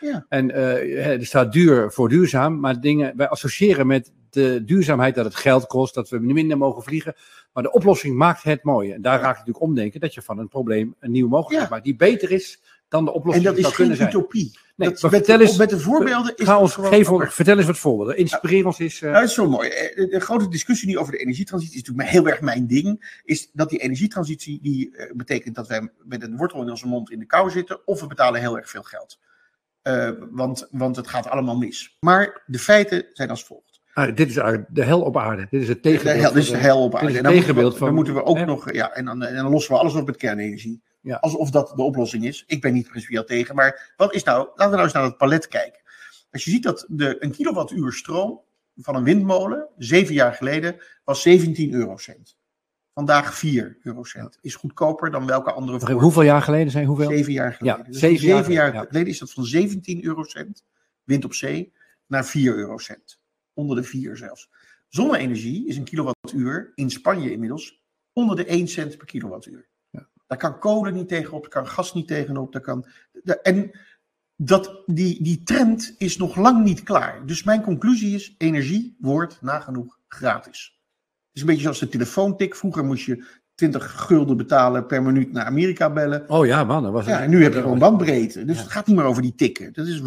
[0.00, 0.26] Ja.
[0.28, 5.24] En eh, er staat duur voor duurzaam, maar dingen, wij associëren met de duurzaamheid, dat
[5.24, 7.14] het geld kost, dat we minder mogen vliegen.
[7.52, 8.94] Maar de oplossing maakt het mooie.
[8.94, 11.74] En daar raak ik natuurlijk omdenken dat je van een probleem een nieuwe mogelijkheid Ja.
[11.74, 11.84] maakt.
[11.86, 14.08] Die beter is dan de En oplossing dat is geen kunnen zijn.
[14.08, 14.58] utopie.
[14.76, 17.66] Nee, dat, maar met, vertel eens- met de voorbeelden is Ga ons, geef, vertel eens
[17.66, 18.16] wat voorbeelden.
[18.16, 18.94] Inspireer ons eens.
[18.94, 19.68] eh, Nou, dat is zo mooi.
[19.68, 23.18] Eh, De, grote discussie nu over de energietransitie is natuurlijk heel erg mijn ding.
[23.24, 27.10] Is dat die energietransitie die eh, betekent dat wij met een wortel in onze mond
[27.10, 27.86] in de kou zitten.
[27.86, 29.18] Of we betalen heel erg veel geld.
[29.82, 31.96] Eh, want, want het gaat allemaal mis.
[32.00, 33.80] Maar de feiten zijn als volgt.
[33.94, 34.34] ah, dit is
[34.68, 35.46] de hel op aarde.
[35.50, 36.20] Dit is het De tegenbeeld.
[36.20, 37.10] hel, dit is de hel op dit aarde.
[37.12, 38.44] is En het dan, moeten we, tegenbeeld van- dan moeten we ook hè?
[38.44, 38.72] nog.
[38.72, 40.82] Ja, en, dan, en dan lossen we alles op met kernenergie.
[41.00, 41.16] Ja.
[41.16, 42.44] Alsof dat de oplossing is.
[42.46, 43.54] Ik ben niet principieel tegen.
[43.54, 44.38] Maar wat is nou.
[44.38, 45.80] Laten we nou eens naar het palet kijken.
[46.30, 48.40] Als je ziet dat de, een kilowattuur stroom
[48.76, 49.68] van een windmolen.
[49.76, 52.36] zeven jaar geleden was 17 eurocent.
[52.94, 54.38] Vandaag 4 eurocent.
[54.40, 55.98] Is goedkoper dan welke andere vorm.
[55.98, 57.08] Hoeveel jaar geleden zijn hoeveel?
[57.08, 57.78] Zeven jaar geleden.
[57.78, 60.64] Ja, dus zeven zeven, jaar geleden, is dat van 17 eurocent,
[61.04, 61.72] wind op zee,
[62.06, 63.20] naar 4 eurocent.
[63.54, 64.50] Onder de 4 zelfs.
[64.88, 69.68] Zonne-energie is een kilowattuur in Spanje inmiddels onder de 1 cent per kilowattuur.
[69.90, 70.08] Ja.
[70.26, 72.52] Daar kan kolen niet tegenop, daar kan gas niet tegenop.
[72.52, 72.86] Daar kan,
[73.42, 73.70] en
[74.36, 77.26] dat, die, die trend is nog lang niet klaar.
[77.26, 80.79] Dus mijn conclusie is, energie wordt nagenoeg gratis.
[81.40, 82.56] Is een beetje zoals de telefoontik.
[82.56, 83.24] Vroeger moest je
[83.54, 86.30] 20 gulden betalen per minuut naar Amerika bellen.
[86.30, 86.82] Oh ja, man.
[86.82, 88.44] Dat was Ja, en nu heb je gewoon bandbreedte.
[88.44, 88.62] Dus Ja.
[88.62, 89.72] het gaat niet meer over die tikken.
[89.72, 90.02] Dat is,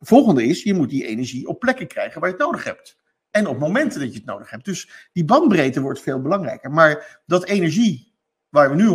[0.00, 2.96] volgende is, je moet die energie op plekken krijgen waar je het nodig hebt.
[3.30, 4.64] En op momenten dat je het nodig hebt.
[4.64, 6.70] Dus die bandbreedte wordt veel belangrijker.
[6.70, 8.14] Maar dat energie,
[8.48, 8.86] waar we nu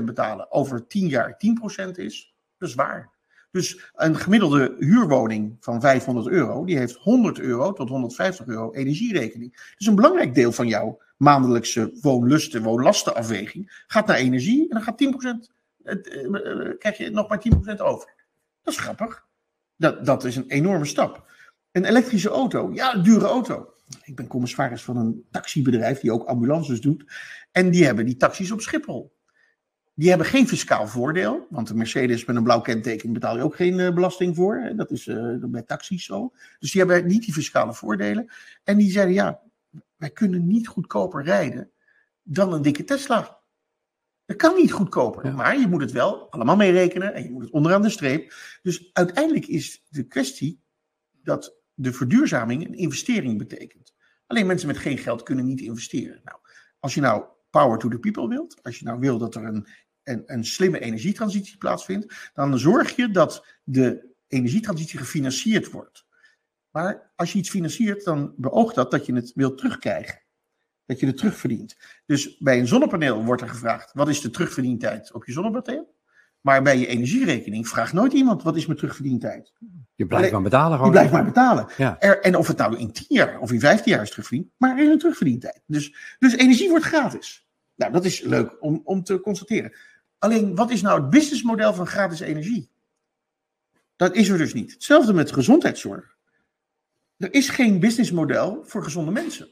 [0.00, 3.14] 100% betalen, over 10 jaar 10% is, dat is waar.
[3.50, 9.72] Dus een gemiddelde huurwoning van 500 euro, die heeft 100 euro tot 150 euro energierekening.
[9.76, 14.98] Dus een belangrijk deel van jouw maandelijkse woonlusten, woonlastenafweging gaat naar energie en dan gaat
[14.98, 15.50] 10%,
[15.82, 18.14] het, eh, eh, krijg je nog maar 10% over.
[18.62, 19.26] Dat is grappig.
[19.76, 21.30] Dat, dat is een enorme stap.
[21.72, 23.70] Een elektrische auto, ja, een dure auto.
[24.02, 27.04] Ik ben commissaris van een taxibedrijf die ook ambulances doet.
[27.52, 29.14] En die hebben die taxis op Schiphol.
[29.94, 33.56] Die hebben geen fiscaal voordeel, want de Mercedes met een blauw kenteken betaal je ook
[33.56, 34.72] geen eh, belasting voor.
[34.76, 36.32] Dat is eh, bij taxis zo.
[36.58, 38.30] Dus die hebben niet die fiscale voordelen.
[38.64, 39.40] En die zeiden, ja,
[39.96, 41.70] wij kunnen niet goedkoper rijden
[42.22, 43.44] dan een dikke Tesla.
[44.24, 45.32] Dat kan niet goedkoper, Ja.
[45.32, 48.34] maar je moet het wel allemaal meerekenen en je moet het onderaan de streep.
[48.62, 50.62] Dus uiteindelijk is de kwestie
[51.22, 53.94] dat de verduurzaming een investering betekent.
[54.26, 56.20] Alleen mensen met geen geld kunnen niet investeren.
[56.24, 56.38] Nou,
[56.78, 59.68] als je nou power to the people wilt, als je nou wil dat er een,
[60.02, 66.05] een, een slimme energietransitie plaatsvindt, dan zorg je dat de energietransitie gefinancierd wordt.
[66.76, 70.22] Maar als je iets financiert, dan beoogt dat dat je het wilt terugkrijgen.
[70.86, 71.76] Dat je het terugverdient.
[72.06, 75.94] Dus bij een zonnepaneel wordt er gevraagd: wat is de terugverdientijd op je zonnepaneel?
[76.40, 79.52] Maar bij je energierekening vraagt nooit iemand: wat is mijn terugverdientijd?
[79.94, 81.68] Je blijft maar betalen Je blijft maar betalen.
[81.76, 82.00] Ja.
[82.00, 84.76] Er, en of het nou in 10 jaar of in 15 jaar is terugverdiend, maar
[84.76, 85.62] er is een terugverdientijd.
[85.66, 87.48] Dus, dus energie wordt gratis.
[87.74, 89.72] Nou, dat is leuk om, om te constateren.
[90.18, 92.70] Alleen, wat is nou het businessmodel van gratis energie?
[93.96, 94.72] Dat is er dus niet.
[94.72, 96.15] Hetzelfde met gezondheidszorg.
[97.16, 99.48] Er is geen businessmodel voor gezonde mensen.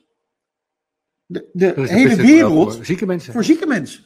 [1.27, 3.33] De, de hele wereld Voor zieke mensen.
[3.33, 4.05] voor zieke mensen.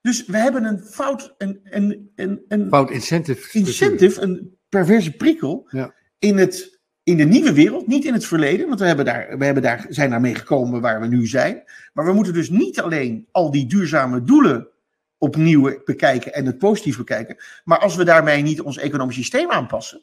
[0.00, 3.58] Dus we hebben een fout, een, een, een, een, Fout incentive.
[3.58, 5.94] incentive, een perverse prikkel Ja.
[6.18, 9.44] in, het, in de nieuwe wereld, niet in het verleden, want we, hebben daar, we
[9.44, 11.62] hebben daar, zijn daarmee gekomen waar we nu zijn.
[11.92, 14.68] Maar we moeten dus niet alleen al die duurzame doelen
[15.18, 20.02] opnieuw bekijken en het positief bekijken, maar als we daarmee niet ons economisch systeem aanpassen,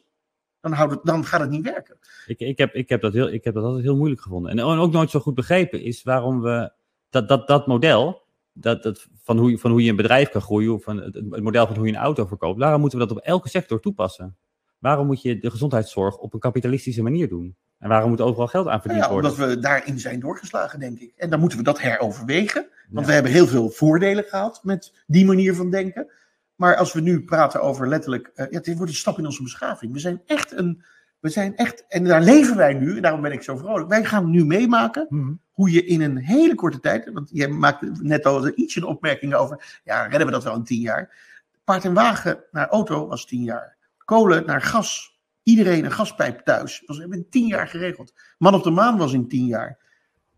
[0.68, 1.96] dan, houdt het, dan gaat het niet werken.
[2.26, 4.50] Ik, ik, heb, ik, heb dat heel, ik heb dat altijd heel moeilijk gevonden.
[4.50, 6.72] En ook nooit zo goed begrepen is waarom we
[7.10, 10.40] dat, dat, dat model, dat, dat, van, hoe, je- van hoe je een bedrijf kan
[10.40, 13.06] groeien, of van het, het model van hoe je een auto verkoopt, waarom moeten we
[13.06, 14.36] dat op elke sector toepassen?
[14.78, 17.56] Waarom moet je de gezondheidszorg op een kapitalistische manier doen?
[17.78, 19.30] En waarom moet overal geld aan Nou verdiend ja, worden?
[19.30, 21.12] omdat we daarin zijn doorgeslagen, denk ik.
[21.16, 22.66] En dan moeten we dat heroverwegen.
[22.90, 23.06] Want Ja.
[23.06, 26.10] we hebben heel veel voordelen gehad met die manier van denken.
[26.56, 28.30] Maar als we nu praten over letterlijk.
[28.34, 29.92] eh, ja, dit wordt een stap in onze beschaving.
[29.92, 30.82] We zijn echt een.
[31.20, 31.84] We zijn echt.
[31.88, 32.96] En daar leven wij nu.
[32.96, 33.88] En daarom ben ik zo vrolijk.
[33.88, 35.06] Wij gaan nu meemaken.
[35.08, 35.32] Mhm.
[35.52, 37.10] Hoe je in een hele korte tijd.
[37.12, 39.80] Want jij maakte net al iets een opmerking over.
[39.84, 41.16] Ja, redden we dat wel in tien jaar?
[41.64, 43.76] Paard en wagen naar auto was tien jaar.
[44.04, 45.20] Kolen naar gas.
[45.42, 46.82] Iedereen een gaspijp thuis.
[46.86, 48.14] Dat hebben we in tien jaar geregeld.
[48.38, 49.78] Man op de maan was in tien jaar.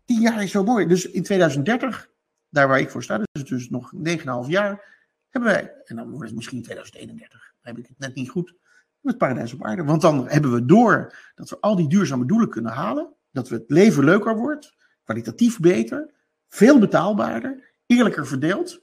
[0.05, 0.87] Tien jaar is zo mooi.
[0.87, 2.09] Dus in 2030,
[2.49, 4.98] daar waar ik voor sta, dus, dus nog 9,5 jaar,
[5.29, 8.55] hebben wij, en dan wordt het misschien 2031, dan heb ik het net niet goed,
[9.01, 9.83] het paradijs op aarde.
[9.83, 13.55] Want dan hebben we door dat we al die duurzame doelen kunnen halen, dat we
[13.55, 16.13] het leven leuker wordt, kwalitatief beter,
[16.47, 18.81] veel betaalbaarder, eerlijker verdeeld.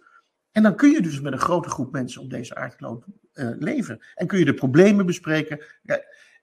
[0.52, 4.00] En dan kun je dus met een grote groep mensen op deze aardkloot eh, leven.
[4.14, 5.64] En kun je de problemen bespreken.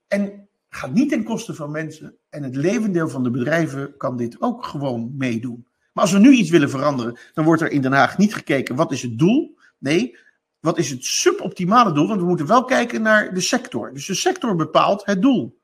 [0.07, 2.17] En gaat niet ten koste van mensen.
[2.29, 5.67] En het levendeel van de bedrijven kan dit ook gewoon meedoen.
[5.93, 8.75] Maar als we nu iets willen veranderen, dan wordt er in Den Haag niet gekeken
[8.75, 9.52] wat is het doel.
[9.83, 10.17] Nee,
[10.59, 12.07] wat is het suboptimale doel?
[12.07, 13.93] Want we moeten wel kijken naar de sector.
[13.93, 15.61] Dus de sector bepaalt het doel.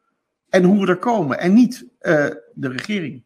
[0.49, 1.39] En hoe we er komen.
[1.39, 3.23] En niet uh, de regering.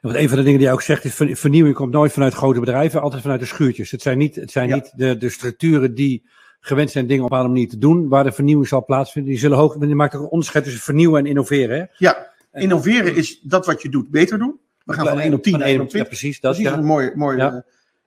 [0.00, 2.60] Want een van de dingen die jij ook zegt is: vernieuwing komt nooit vanuit grote
[2.60, 3.90] bedrijven, altijd vanuit de schuurtjes.
[3.90, 4.74] Het zijn niet, het zijn Ja.
[4.74, 6.26] niet de, de structuren die
[6.60, 9.30] gewend zijn dingen op een bepaalde manier te doen, waar de vernieuwing zal plaatsvinden.
[9.30, 9.76] Die zullen hoog.
[9.80, 11.78] Je maakt ook een onderscheid tussen vernieuwen en innoveren.
[11.78, 11.84] Hè?
[11.96, 14.60] Ja, innoveren is dat wat je doet beter doen.
[14.84, 15.98] We gaan van 1 op 10 Van naar 1 één op 20.
[16.12, 16.40] Ja, precies.
[16.40, 16.78] Dat, Precies, ja.
[16.78, 17.12] een mooi.
[17.14, 17.64] mooi Ja.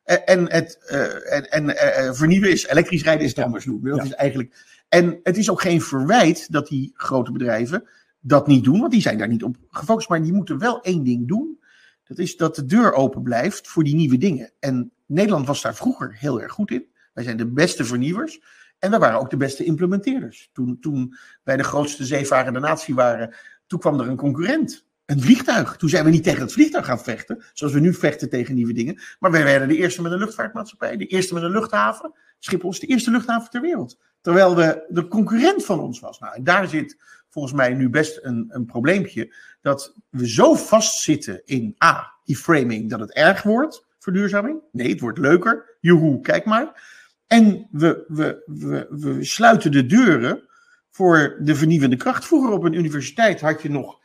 [0.08, 3.82] Eh, en het eh, en, en eh, vernieuwen is elektrisch rijden is het anders doen.
[3.84, 4.66] Dat is eigenlijk.
[4.90, 7.88] En het is ook geen verwijt dat die grote bedrijven
[8.20, 10.10] dat niet doen, want die zijn daar niet op gefocust.
[10.10, 11.60] Maar die moeten wel één ding doen.
[12.04, 14.52] Dat is dat de deur open blijft voor die nieuwe dingen.
[14.60, 16.86] En Nederland was daar vroeger heel erg goed in.
[17.14, 18.42] Wij zijn de beste vernieuwers.
[18.80, 20.50] En wij waren ook de beste implementeerders.
[20.54, 23.36] Toen, toen wij de grootste zeevarende natie waren,
[23.66, 24.86] toen kwam er een concurrent.
[25.08, 25.76] Een vliegtuig.
[25.76, 28.74] Toen zijn we niet tegen het vliegtuig gaan vechten, zoals we nu vechten tegen nieuwe
[28.74, 29.02] dingen.
[29.20, 32.14] Maar wij werden de eerste met een luchtvaartmaatschappij, de eerste met een luchthaven.
[32.40, 34.00] Schiphol is de eerste luchthaven ter wereld.
[34.22, 36.20] Terwijl we de concurrent van ons was.
[36.20, 36.98] Nou, en daar zit
[37.30, 39.36] volgens mij nu best een, een probleempje.
[39.62, 44.62] Dat we zo vastzitten in A, die framing, dat het erg wordt, verduurzaming.
[44.72, 45.78] Nee, het wordt leuker.
[45.80, 46.84] Joehoe, kijk maar.
[47.28, 50.48] En we, we, we, we sluiten de deuren
[50.90, 52.26] voor de vernieuwende kracht.
[52.26, 54.00] Vroeger op een universiteit had je nog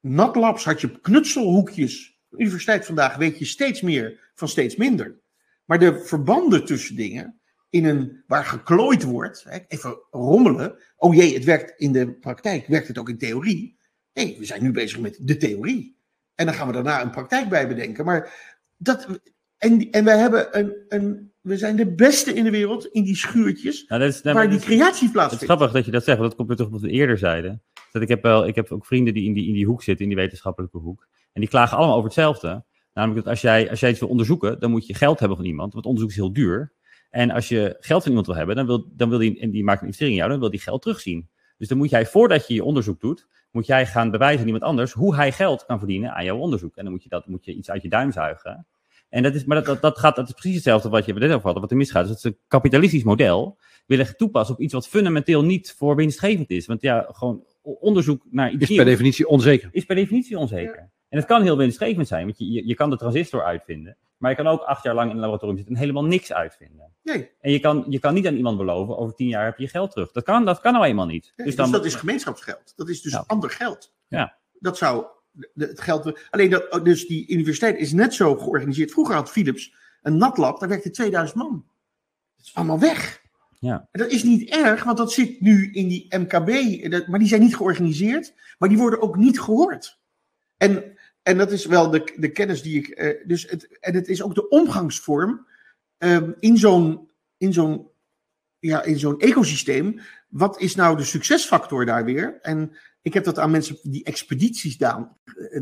[0.00, 2.18] natlabs, had je knutselhoekjes.
[2.28, 5.18] De universiteit vandaag weet je steeds meer van steeds minder.
[5.64, 7.40] Maar de verbanden tussen dingen,
[7.70, 10.74] in een, waar geklooid wordt, hè, even rommelen.
[10.96, 13.78] Oh jee, het werkt in de praktijk, werkt het ook in theorie?
[14.14, 15.96] Nee, we zijn nu bezig met de theorie.
[16.34, 18.04] En dan gaan we daarna een praktijk bij bedenken.
[18.04, 18.32] Maar
[18.76, 19.20] dat,
[19.58, 23.16] en, en wij hebben een, een, we zijn de beste in de wereld in die
[23.16, 25.44] schuurtjes, Nou, is, waar maar die is- creatie Het is plaatsvindt.
[25.44, 27.62] grappig dat je dat zegt, want dat komt weer terug op wat we eerder zeiden.
[27.90, 30.04] Dat ik, heb wel, ik heb ook vrienden die in die, in die hoek zitten,
[30.04, 31.08] in die wetenschappelijke hoek.
[31.32, 32.64] En die klagen allemaal over hetzelfde.
[32.94, 35.46] Namelijk dat als jij, als jij iets wil onderzoeken, dan moet je geld hebben van
[35.46, 35.72] iemand.
[35.72, 36.72] Want onderzoek is heel duur.
[37.10, 39.64] En als je geld van iemand wil hebben, dan wil, dan wil die, en die
[39.64, 41.28] maakt een investering in jou, dan wil die geld terugzien.
[41.58, 44.64] Dus dan moet jij, voordat je je onderzoek doet, moet jij gaan bewijzen aan iemand
[44.64, 46.76] anders hoe hij geld kan verdienen aan jouw onderzoek.
[46.76, 48.66] En dan moet je, dat, moet je iets uit je duim zuigen.
[49.08, 51.30] En dat is, maar dat, dat, dat, gaat, dat is precies hetzelfde wat je net
[51.30, 52.02] over hadden, wat er misgaat.
[52.02, 56.50] Dus het is een kapitalistisch model willen toepassen op iets wat fundamenteel niet voor winstgevend
[56.50, 56.66] is.
[56.66, 59.68] Want ja, gewoon onderzoek naar iets Is per definitie onzeker.
[59.72, 60.90] is per definitie onzeker.
[61.08, 63.96] En het kan heel winstgevend zijn, want je, je, je kan de transistor uitvinden.
[64.16, 66.92] Maar je kan ook acht jaar lang in een laboratorium zitten en helemaal niks uitvinden.
[67.02, 69.62] Nee, En je kan, je kan niet aan iemand beloven, over tien jaar heb je
[69.62, 70.12] je geld terug.
[70.12, 71.32] Dat kan, dat kan nou eenmaal niet.
[71.36, 72.72] dus, Dus dan, dat is gemeenschapsgeld.
[72.76, 73.24] Dat is dus Ja.
[73.26, 73.94] ander geld.
[74.08, 74.36] Ja.
[74.58, 75.04] Dat zou
[75.54, 76.18] het geld.
[76.30, 78.90] Alleen dat, dus die universiteit is net zo georganiseerd.
[78.90, 81.64] Vroeger had Philips een natlab, daar werkte 2000 man.
[82.36, 83.19] Dat is allemaal weg.
[83.60, 83.88] Ja.
[83.92, 86.48] Dat is niet erg, want dat zit nu in die MKB.
[87.08, 90.00] Maar die zijn niet georganiseerd, maar die worden ook niet gehoord.
[90.56, 92.88] En, en dat is wel de, de kennis die ik.
[92.88, 95.46] eh, dus het, en het is ook de omgangsvorm
[95.98, 97.88] ehm, in zo'n in zo'n
[98.58, 100.00] ja, in zo'n ecosysteem.
[100.28, 102.38] Wat is nou de succesfactor daar weer?
[102.42, 104.96] En ik heb dat aan mensen die expedities eh,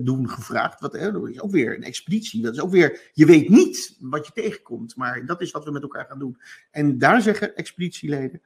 [0.01, 0.81] doen gevraagd.
[0.81, 2.43] Wat, hè, dat is ook weer een expeditie.
[2.43, 4.97] Dat is ook weer, je weet niet wat je tegenkomt.
[4.97, 6.41] Maar dat is wat we met elkaar gaan doen.
[6.71, 8.43] En daar zeggen expeditieleden.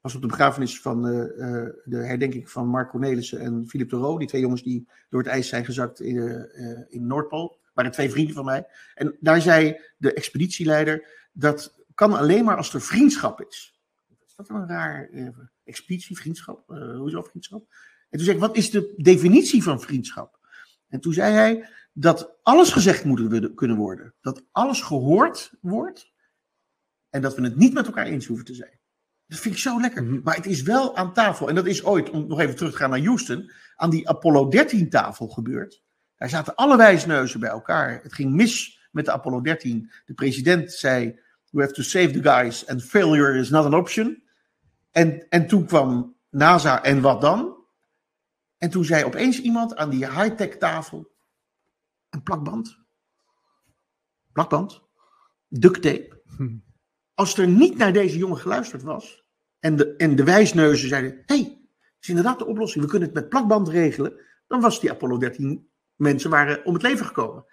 [0.00, 3.96] was op de begrafenis van eh, eh, de herdenking van Mark Cornelissen en Philip de
[3.96, 4.18] Roo.
[4.18, 7.60] Die twee jongens die door het ijs zijn gezakt in, eh, in Noordpool.
[7.72, 8.66] waren twee vrienden van mij.
[8.94, 13.71] En daar zei de expeditieleider, dat kan alleen maar als er vriendschap is.
[14.32, 15.28] Is dat een raar eh,
[15.64, 16.70] expeditie, vriendschap?
[16.70, 17.66] Eh, hoezo vriendschap?
[18.10, 20.38] En toen zei ik, wat is de definitie van vriendschap?
[20.88, 24.14] En toen zei hij dat alles gezegd moet kunnen worden.
[24.20, 26.12] Dat alles gehoord wordt.
[27.10, 28.80] En dat we het niet met elkaar eens hoeven te zijn.
[29.26, 30.04] Dat vind ik zo lekker.
[30.04, 30.20] Mhm.
[30.22, 31.48] Maar het is wel aan tafel.
[31.48, 34.48] En dat is ooit, om nog even terug te gaan naar Houston, aan die Apollo
[34.48, 35.82] 13 tafel gebeurd.
[36.16, 38.02] Daar zaten alle wijsneuzen bij elkaar.
[38.02, 39.90] Het ging mis met de Apollo 13.
[40.04, 41.20] De president zei,
[41.52, 44.22] we have to save the guys and failure is not an option.
[44.90, 47.56] En, en toen kwam NASA en wat dan?
[48.58, 51.12] En toen zei opeens iemand aan die high-tech tafel,
[52.10, 52.78] een plakband.
[54.32, 54.82] Plakband.
[55.48, 56.22] Duct tape.
[57.14, 59.24] Als er niet naar deze jongen geluisterd was,
[59.58, 63.16] en de, en de wijsneuzen zeiden, hey, het is inderdaad de oplossing, we kunnen het
[63.16, 67.44] met plakband regelen, dan was die Apollo 13 mensen waren om het leven gekomen.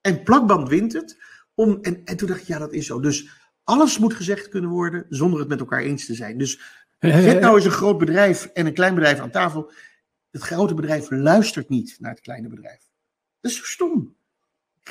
[0.00, 1.22] En plakband wint het.
[1.54, 3.00] Om, en, en toen dacht ik, ja, dat is zo.
[3.00, 6.38] Dus alles moet gezegd kunnen worden zonder het met elkaar eens te zijn.
[6.38, 6.60] Dus
[7.00, 9.70] zet nou eens een groot bedrijf en een klein bedrijf aan tafel.
[10.30, 12.80] Het grote bedrijf luistert niet naar het kleine bedrijf.
[13.40, 14.14] Dat is zo stom.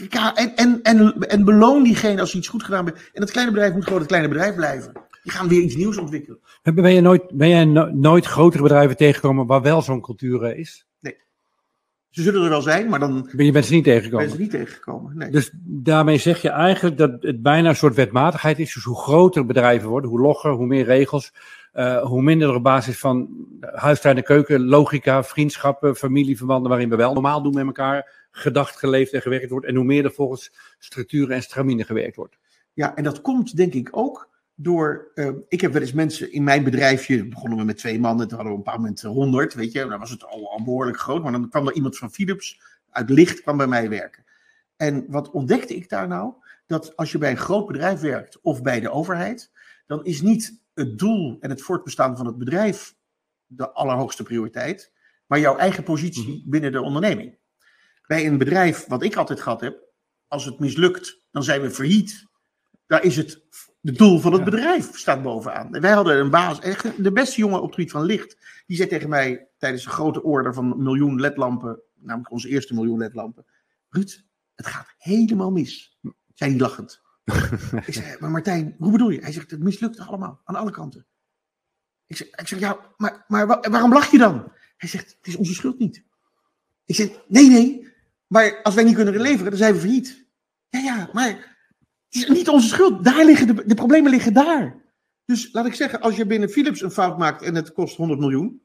[0.10, 3.10] Ja, en, en, en, en beloon diegene als hij iets goed gedaan heeft.
[3.14, 4.92] En dat kleine bedrijf moet gewoon het kleine bedrijf blijven.
[5.24, 6.40] Die gaan weer iets nieuws ontwikkelen.
[6.64, 10.88] Ben je nooit, ben jij no- nooit grotere bedrijven tegengekomen waar wel zo'n cultuur is?
[12.16, 14.30] Ze zullen er wel zijn, maar dan Ben je bent ze niet ben tegengekomen?
[14.30, 15.18] ze niet tegengekomen.
[15.18, 15.30] Nee.
[15.30, 18.74] Dus daarmee zeg je eigenlijk dat het bijna een soort wetmatigheid is.
[18.74, 21.34] Dus hoe groter bedrijven worden, hoe logger, hoe meer regels,
[21.72, 23.30] eh, hoe minder er op basis van
[23.62, 29.14] huistuin en keuken, logica, vriendschappen, familieverbanden, waarin we wel normaal doen met elkaar, gedacht, geleefd
[29.14, 29.66] en gewerkt wordt.
[29.66, 32.38] En hoe meer er volgens structuren en stramine gewerkt wordt.
[32.74, 35.12] Ja, en dat komt denk ik ook door.
[35.14, 37.28] eh, ik heb wel eens mensen in mijn bedrijfje.
[37.28, 39.54] Begonnen we met twee mannen, toen hadden we op een bepaald moment honderd.
[39.54, 41.24] Weet je, dan was het al, al behoorlijk groot.
[41.24, 44.24] Maar dan kwam er iemand van Philips uit Licht kwam bij mij werken.
[44.76, 46.34] En wat ontdekte ik daar nou?
[46.68, 49.52] Dat als je bij een groot bedrijf werkt of bij de overheid,
[49.86, 52.96] dan is niet het doel en het voortbestaan van het bedrijf
[53.48, 54.92] de allerhoogste prioriteit,
[55.26, 57.38] maar jouw eigen positie binnen de onderneming.
[58.08, 59.84] Bij een bedrijf, wat ik altijd gehad heb,
[60.28, 62.26] als het mislukt, dan zijn we failliet.
[62.88, 63.44] Daar is het
[63.82, 64.50] het doel van het Ja.
[64.50, 65.76] bedrijf staat bovenaan.
[65.76, 68.38] En wij hadden een baas, echt de beste jongen op het gebied van licht.
[68.66, 72.74] Die zei tegen mij tijdens een grote order van een miljoen ledlampen, namelijk onze eerste
[72.74, 73.46] miljoen ledlampen.
[73.90, 74.24] Ruud,
[74.56, 76.00] het gaat helemaal mis.
[76.34, 77.02] Zei hij lachend.
[77.86, 79.20] ik zei, maar Martijn, hoe bedoel je?
[79.22, 81.06] Hij zegt, het mislukt allemaal, aan alle kanten.
[82.08, 84.52] Ik zeg, ik zeg ja, maar, maar wa- waarom lach je dan?
[84.78, 86.04] Hij zegt, het is onze schuld niet.
[86.86, 87.94] Ik zeg, nee, nee,
[88.28, 90.26] maar als wij niet kunnen leveren, dan zijn we failliet.
[90.70, 91.55] Ja, ja, maar
[92.16, 93.04] is niet onze schuld.
[93.04, 94.84] Daar liggen de, de problemen liggen daar.
[95.26, 98.20] Dus laat ik zeggen, als je binnen Philips een fout maakt en het kost 100
[98.20, 98.62] miljoen,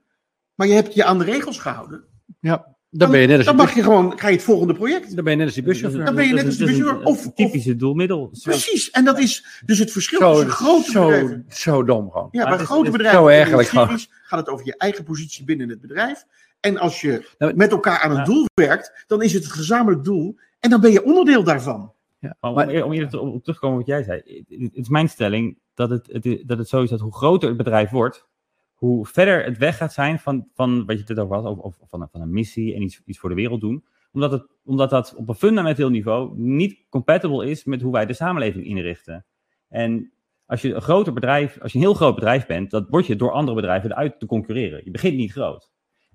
[0.54, 2.04] maar je hebt je aan de regels gehouden,
[2.40, 4.74] Ja, dan ben je net als dan die, mag je gewoon, ga je het volgende
[4.74, 5.14] project.
[5.14, 6.04] dan ben je net als die buschauffeur.
[6.04, 6.88] Dan ben je net als bestuurder.
[6.94, 8.32] een Of- of- typische doelmiddel.
[8.42, 11.44] Precies, en dat is dus het verschil Zo, tussen grote zo, bedrijven.
[11.48, 12.28] zo dom gewoon.
[12.30, 13.98] Ja, Maar bij het grote het bedrijven zo en ergerlijk gewoon.
[14.22, 16.24] gaat het over je eigen positie binnen het bedrijf.
[16.60, 18.24] En als je Nou, met elkaar aan een ja.
[18.24, 20.36] doel werkt, dan is het het gezamenlijk doel.
[20.58, 21.92] En dan ben je onderdeel daarvan.
[22.20, 24.44] Ja, Maar om, maar- eer- om hier op terug te komen wat jij zei.
[24.48, 27.56] Het, is mijn stelling dat het, het, dat het zo is dat hoe groter het
[27.58, 28.28] bedrijf wordt,
[28.74, 31.78] hoe verder het weg gaat zijn van, van wat je het over had, over, over-
[31.88, 33.84] van, een- van een missie en iets, iets voor de wereld doen.
[34.12, 38.12] Omdat, het, omdat dat op een fundamenteel niveau niet compatible is met hoe wij de
[38.12, 39.24] samenleving inrichten.
[39.68, 40.12] En
[40.46, 43.16] als je een groter bedrijf, als je een heel groot bedrijf bent, dan word je
[43.16, 44.80] door andere bedrijven eruit te concurreren.
[44.84, 45.70] Je begint niet groot.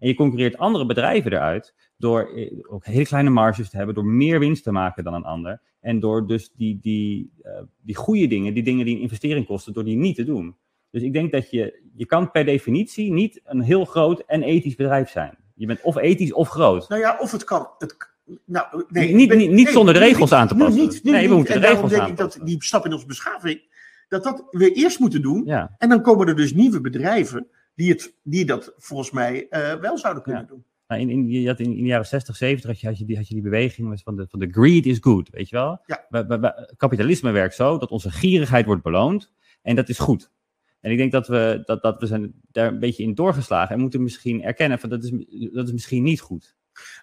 [0.06, 4.06] En je concurreert andere bedrijven eruit door eh, ook hele kleine marges te hebben, door
[4.06, 5.62] meer winst te maken dan een ander.
[5.80, 7.52] En door dus die, die, eh,
[7.82, 10.56] die goede dingen, die dingen die een investering kosten, door die niet te doen.
[10.92, 14.76] Dus ik denk dat je, je kan per definitie niet een heel groot en ethisch
[14.76, 15.38] bedrijf zijn.
[15.56, 16.90] Je bent of ethisch of groot.
[16.90, 17.68] Nou ja, of het kan.
[17.78, 17.96] Het,
[18.46, 20.82] nou, nee, Niet- niet- niet zonder de regels niet, aan te passen.
[20.82, 22.46] niet, Nee, we moeten de regels denk ik dat aanpassen.
[22.46, 23.62] die stap in onze beschaving,
[24.08, 25.44] dat dat we eerst moeten doen.
[25.46, 25.76] Ja.
[25.78, 29.98] En dan komen er dus nieuwe bedrijven die, het, die dat volgens mij eh, wel
[29.98, 30.48] zouden kunnen Ja.
[30.48, 30.66] doen.
[30.88, 33.06] Nou, in, in, je had in, in de jaren 60, 70 had je, had je,
[33.06, 35.82] die, had je die beweging van de, van de greed is good, weet je wel?
[35.86, 36.66] Ja.
[36.78, 40.32] Kapitalisme werkt zo dat onze gierigheid wordt beloond en dat is goed.
[40.80, 43.82] En ik denk dat we, dat, dat we zijn daar een beetje in doorgeslagen en
[43.82, 45.12] moeten misschien erkennen van dat is,
[45.54, 46.56] dat is misschien niet goed.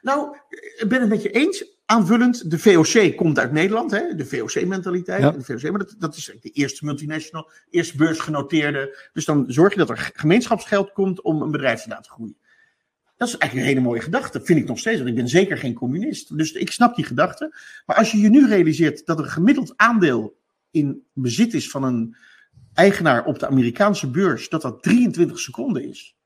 [0.03, 0.37] Nou,
[0.79, 1.65] ik ben het met je eens.
[1.93, 4.15] Aanvullend, de VOC komt uit Nederland, hè?
[4.15, 5.23] de VOC-mentaliteit.
[5.23, 5.31] Ja.
[5.31, 9.09] De VOC, maar dat, dat is de eerste multinational, eerste beursgenoteerde.
[9.13, 12.37] Dus dan zorg je dat er gemeenschapsgeld komt om een bedrijf te laten groeien.
[13.17, 14.97] Dat is eigenlijk een hele mooie gedachte, vind ik nog steeds.
[14.97, 16.37] Want ik ben zeker geen communist.
[16.39, 17.55] Dus ik snap die gedachte.
[17.87, 20.37] Maar als je je nu realiseert dat een gemiddeld aandeel
[20.71, 22.17] in bezit is van een
[22.75, 26.17] eigenaar op de Amerikaanse beurs, dat dat 23 seconden is.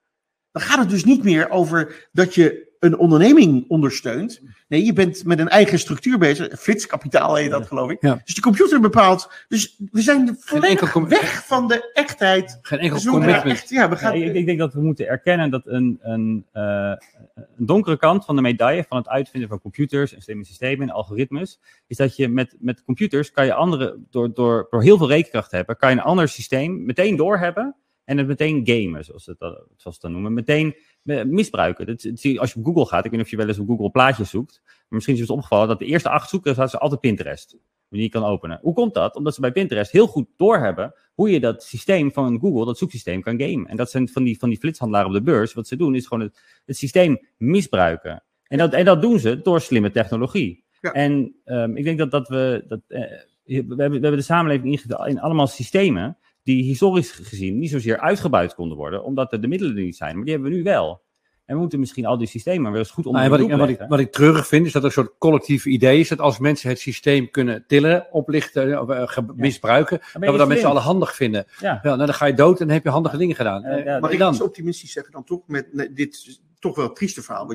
[0.52, 4.40] Dan gaat het dus niet meer over dat je een onderneming ondersteunt.
[4.68, 6.60] Nee, je bent met een eigen structuur bezig.
[6.60, 7.96] Flitskapitaal heet dat, geloof ik.
[8.00, 8.20] Ja.
[8.24, 9.30] Dus de computer bepaalt.
[9.48, 12.58] Dus we zijn volledig weg van de echtheid.
[12.62, 13.44] Geen enkel Dus commitment.
[13.44, 16.44] echt, ja, we Ja, gaan, ik, ik denk dat we moeten erkennen dat een, een,
[16.52, 16.92] eh,
[17.34, 20.94] een donkere kant van de medaille van het uitvinden van computers en slimme systemen en
[20.94, 25.08] algoritmes, is dat je met, met computers kan je andere, door, door, door heel veel
[25.08, 27.74] rekenkracht te hebben, kan je een ander systeem meteen doorhebben
[28.06, 31.86] en het meteen gamen, zoals ze zoals dan noemen, meteen eh, misbruiken.
[31.86, 32.04] Dat,
[32.38, 34.30] als je op Google gaat, ik weet niet of je wel eens op Google plaatjes
[34.30, 37.56] zoekt, maar misschien is het opgevallen dat de eerste acht zoekers ze altijd Pinterest,
[37.88, 38.58] die je kan openen.
[38.62, 39.16] Hoe komt dat?
[39.16, 43.22] Omdat ze bij Pinterest heel goed doorhebben hoe je dat systeem van Google, dat zoeksysteem,
[43.22, 43.66] kan gamen.
[43.66, 45.54] En dat zijn van die, van die flitshandelaren op de beurs.
[45.54, 48.22] Wat ze doen is gewoon het, het systeem misbruiken.
[48.42, 50.64] En dat, en dat doen ze door slimme technologie.
[50.80, 50.92] Ja.
[50.92, 52.64] En ehm, ik denk dat, dat we.
[52.68, 53.00] Dat, eh,
[53.44, 58.54] we, hebben, we hebben de samenleving in allemaal systemen die historisch gezien niet zozeer uitgebuit
[58.54, 60.14] konden worden, omdat er de middelen er niet zijn.
[60.16, 61.04] Maar die hebben we nu wel.
[61.44, 63.52] En we moeten misschien al die systemen weer eens goed onder Nou, en wat, ik,
[63.54, 66.08] en wat, ik, wat ik treurig vind, is dat er een soort collectief idee is
[66.08, 70.38] dat als mensen het systeem kunnen tillen, oplichten, of, eh, ge- misbruiken, Dan dat we
[70.38, 71.44] dat met z'n allen handig vinden.
[71.60, 71.72] Ja.
[71.72, 73.64] Ja, nou, dan ga je dood en dan heb je handige dingen gedaan.
[73.64, 74.32] Eh, Eh, ja, en ik dan?
[74.32, 75.40] iets optimistisch zeggen dan toch?
[75.46, 77.54] Met, met dit, toch wel trieste verhaal.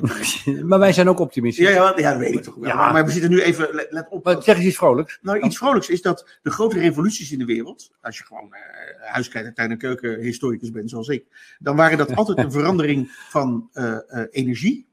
[0.64, 1.68] maar wij zijn ook optimistisch.
[1.68, 2.68] ja, ja, ja, dat weet ik toch wel.
[2.68, 2.92] Ja.
[2.92, 4.24] Maar, we zitten nu even, let, let op.
[4.24, 5.18] Maar zeg eens iets vrolijks.
[5.22, 9.10] Nou, iets vrolijks is dat de grote revoluties in de wereld, als je gewoon eh
[9.12, 11.26] huiskijker, tuin- en keukenhistoricus bent zoals ik,
[11.58, 14.88] dan waren dat altijd een verandering van eh, eh, energie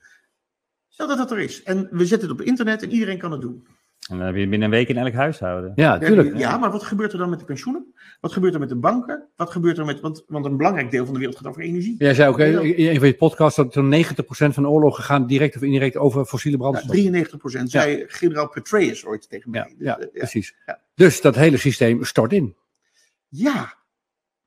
[0.88, 1.62] Stel dat dat er is.
[1.62, 3.66] En we zetten het op internet en iedereen kan het doen.
[4.10, 5.72] En dan heb je binnen een week in elk huishouden.
[5.74, 6.38] Ja, tuurlijk.
[6.38, 7.94] Ja, maar wat gebeurt er dan met de pensioenen?
[8.20, 9.28] Wat gebeurt er met de banken?
[9.36, 10.00] Wat gebeurt er met.
[10.00, 11.94] Want, want een belangrijk deel van de wereld gaat over energie.
[11.98, 15.26] Jij zei ook in een van je podcasts dat zo'n 90% van de oorlogen gaan
[15.26, 16.90] direct of indirect over fossiele Ja, brandstof.
[16.90, 19.74] 93 procent, zei generaal Petraeus ooit tegen mij.
[19.78, 20.54] Ja, ja, Dus, eh, precies.
[20.66, 20.80] Ja.
[20.94, 22.56] Dus dat hele systeem stort in.
[23.28, 23.74] Ja.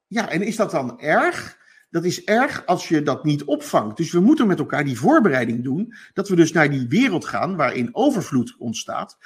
[0.08, 1.58] ja, en is dat dan erg?
[1.90, 3.98] Dat is erg als je dat niet opvangt.
[3.98, 5.94] Dus we moeten met elkaar die voorbereiding doen.
[6.14, 9.18] Dat we dus naar die wereld gaan waarin overvloed ontstaat.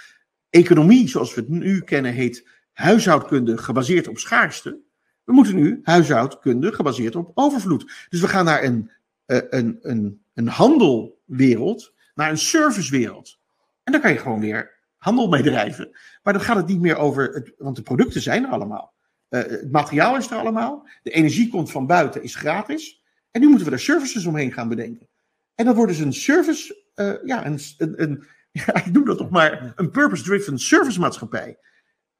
[0.49, 4.79] Economie, zoals we het nu kennen, heet huishoudkunde gebaseerd op schaarste.
[5.23, 8.07] We moeten nu huishoudkunde gebaseerd op overvloed.
[8.09, 8.91] Dus we gaan naar een,
[9.25, 13.39] eh, een, een, een handelwereld, naar een servicewereld.
[13.83, 15.97] En daar kan je gewoon weer handel mee drijven.
[16.23, 18.93] Maar dan gaat het niet meer over, het, want de producten zijn er allemaal.
[19.29, 20.87] Eh, het materiaal is er allemaal.
[21.03, 23.03] De energie komt van buiten, is gratis.
[23.31, 25.07] En nu moeten we daar services omheen gaan bedenken.
[25.55, 29.29] En dat wordt dus een service, eh, ja, een, een, ja, ik noem dat toch
[29.29, 31.57] maar een purpose-driven service maatschappij.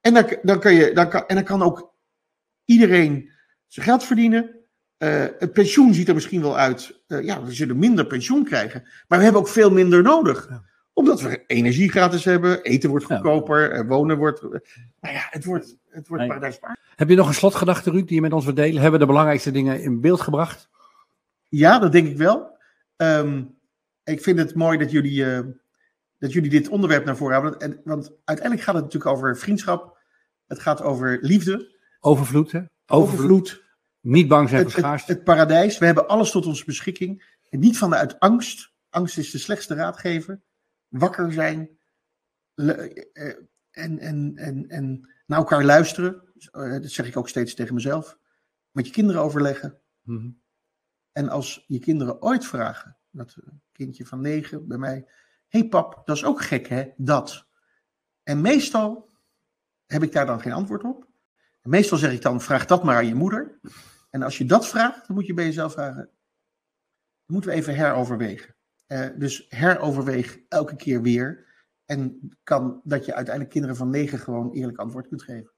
[0.00, 1.94] En dan, dan, kan je, dan, kan, en dan kan ook
[2.64, 3.30] iedereen
[3.66, 4.58] zijn geld verdienen.
[4.96, 7.02] Eh, het pensioen ziet er misschien wel uit.
[7.06, 8.82] eh, ja, we zullen minder pensioen krijgen.
[9.08, 10.46] Maar we hebben ook veel minder nodig.
[10.48, 10.62] Ja.
[10.92, 12.62] Omdat we energie gratis hebben.
[12.62, 13.70] Eten wordt goedkoper.
[13.72, 14.42] eh, wonen wordt.
[14.42, 14.60] nou
[15.00, 16.32] ja, het wordt, het wordt Nee.
[16.32, 16.58] paradijs.
[16.96, 18.74] Heb je nog een slotgedachte, Ruud, die je met ons wilt delen?
[18.82, 20.68] Hebben we de belangrijkste dingen in beeld gebracht?
[21.48, 22.56] Ja, dat denk ik wel.
[22.96, 23.42] Ehm,
[24.04, 25.24] ik vind het mooi dat jullie,
[26.20, 27.60] dat jullie dit onderwerp naar voren hebben.
[27.60, 29.98] En, want uiteindelijk gaat het natuurlijk over vriendschap.
[30.46, 32.62] Het gaat over liefde, Overvloed, hè?
[32.86, 33.64] overvloed,
[34.00, 35.12] Niet bang zijn voor het, schaarste.
[35.12, 35.78] het paradijs.
[35.78, 37.36] We hebben alles tot onze beschikking.
[37.48, 38.72] En niet vanuit angst.
[38.88, 40.40] Angst is de slechtste raadgever.
[40.88, 41.78] Wakker zijn.
[42.54, 42.72] le-
[43.12, 43.34] eh,
[43.70, 46.22] en, en, en, en naar elkaar luisteren.
[46.50, 48.18] Eh, dat zeg ik ook steeds tegen mezelf.
[48.70, 49.80] Met je kinderen overleggen.
[50.02, 50.30] Mhm.
[51.12, 55.06] En als je kinderen ooit vragen, dat een kindje van negen bij mij,
[55.50, 57.46] hey pap, dat is ook gek hè, dat.
[58.22, 59.10] En meestal
[59.86, 61.08] heb ik daar dan geen antwoord op.
[61.60, 63.60] En meestal zeg ik dan, vraag dat maar aan je moeder.
[64.10, 66.10] En als je dat vraagt, dan moet je bij jezelf vragen,
[67.24, 68.54] dan moeten we even heroverwegen.
[68.86, 71.48] Eh, dus heroverweeg elke keer weer.
[71.84, 75.52] En kan dat je uiteindelijk kinderen van negen gewoon eerlijk antwoord kunt geven.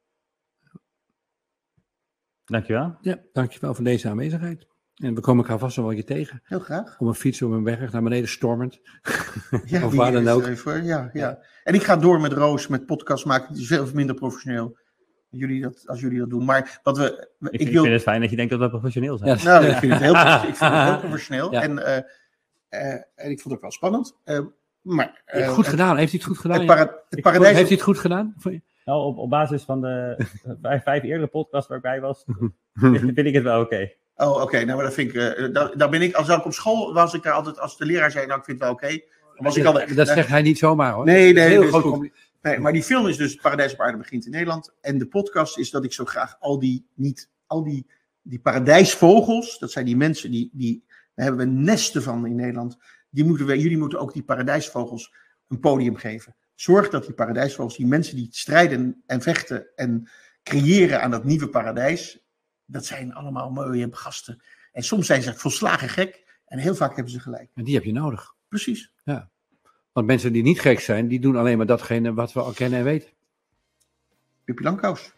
[2.44, 2.96] Dankjewel.
[3.00, 4.66] Ja, dankjewel voor deze aanwezigheid.
[5.02, 6.40] En we komen elkaar vast nog wel een keer tegen.
[6.44, 6.96] Heel graag.
[6.98, 8.80] Op een fiets op een berg naar beneden stormend.
[9.64, 10.44] Ja, Of waar dan ook.
[10.82, 11.38] ja, ja.
[11.64, 13.52] En ik ga door met Roos, met podcast maken.
[13.54, 14.78] Die is veel minder professioneel.
[15.30, 16.44] Jullie dat, als jullie dat doen.
[16.44, 17.28] Maar wat we.
[17.40, 17.82] Ik, Ik, ik wil.
[17.82, 19.36] vind het fijn dat je denkt dat we professioneel zijn.
[19.38, 20.14] Ja, Nou, ik vind het heel,
[20.50, 21.52] ik vind het heel professioneel.
[21.52, 21.62] Ja.
[21.62, 21.96] En, eh,
[22.68, 24.16] eh, en ik vond het ook wel spannend.
[24.24, 24.40] Eh,
[24.82, 25.22] maar.
[25.46, 25.96] goed het- gedaan.
[25.96, 26.56] Heeft hij het goed gedaan?
[26.58, 27.54] Het, para- het paradijs.
[27.56, 28.34] Heeft hij het goed gedaan?
[28.42, 28.62] Je?
[28.84, 30.26] Nou, op, op basis van de
[30.62, 32.24] vijf, vijf eerdere podcasts waar ik bij was,
[32.72, 33.90] vind, vind ik het wel oké.
[34.16, 34.64] Oh, oké.
[34.64, 35.14] nou, maar dat vind ik.
[35.14, 36.14] eh, daar, daar ben ik.
[36.14, 37.58] Als ik op school was, ik daar altijd.
[37.58, 39.00] Als de leraar zei, nou, ik vind het wel oké.
[39.36, 39.94] was ik al.
[39.94, 41.04] Dat zegt hij niet zomaar hoor.
[41.04, 42.10] Nee, nee, Heel groot
[42.42, 44.74] Nee, maar die film is dus Paradijs op Aarde begint in Nederland.
[44.80, 47.86] En de podcast is dat ik zo graag al die, niet, al die,
[48.22, 50.84] die paradijsvogels, dat zijn die mensen die, die,
[51.14, 52.76] daar hebben we nesten van in Nederland.
[53.10, 55.14] Die moeten we, jullie moeten ook die paradijsvogels
[55.48, 56.36] een podium geven.
[56.54, 60.10] Zorg dat die paradijsvogels, die mensen die strijden en vechten en
[60.42, 62.21] creëren aan dat nieuwe paradijs,
[62.66, 64.42] dat zijn allemaal mooie gasten.
[64.72, 66.20] En soms zijn ze volslagen gek.
[66.46, 67.50] En heel vaak hebben ze gelijk.
[67.54, 68.34] En die heb je nodig.
[68.48, 68.92] Precies.
[69.92, 72.78] Want mensen die niet gek zijn, die doen alleen maar datgene wat we al kennen
[72.78, 73.08] en weten.
[74.44, 75.12] Pippi Langkous.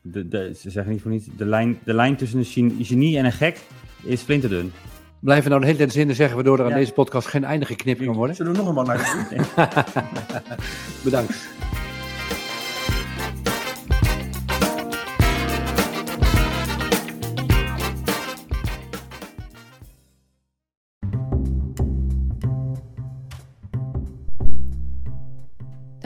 [0.00, 3.18] De, de, ze zeggen niet voor niets, de lijn, de lijn tussen een gen- genie
[3.18, 3.60] en een gek
[4.02, 4.72] is flinterdun.
[5.20, 6.76] Blijven we nou de hele tijd zinnen zeggen, waardoor er aan Ja.
[6.76, 8.36] deze podcast geen einde geknipt kan worden?
[8.36, 9.44] Zullen we nog een man naar doen?
[11.04, 11.48] Bedankt.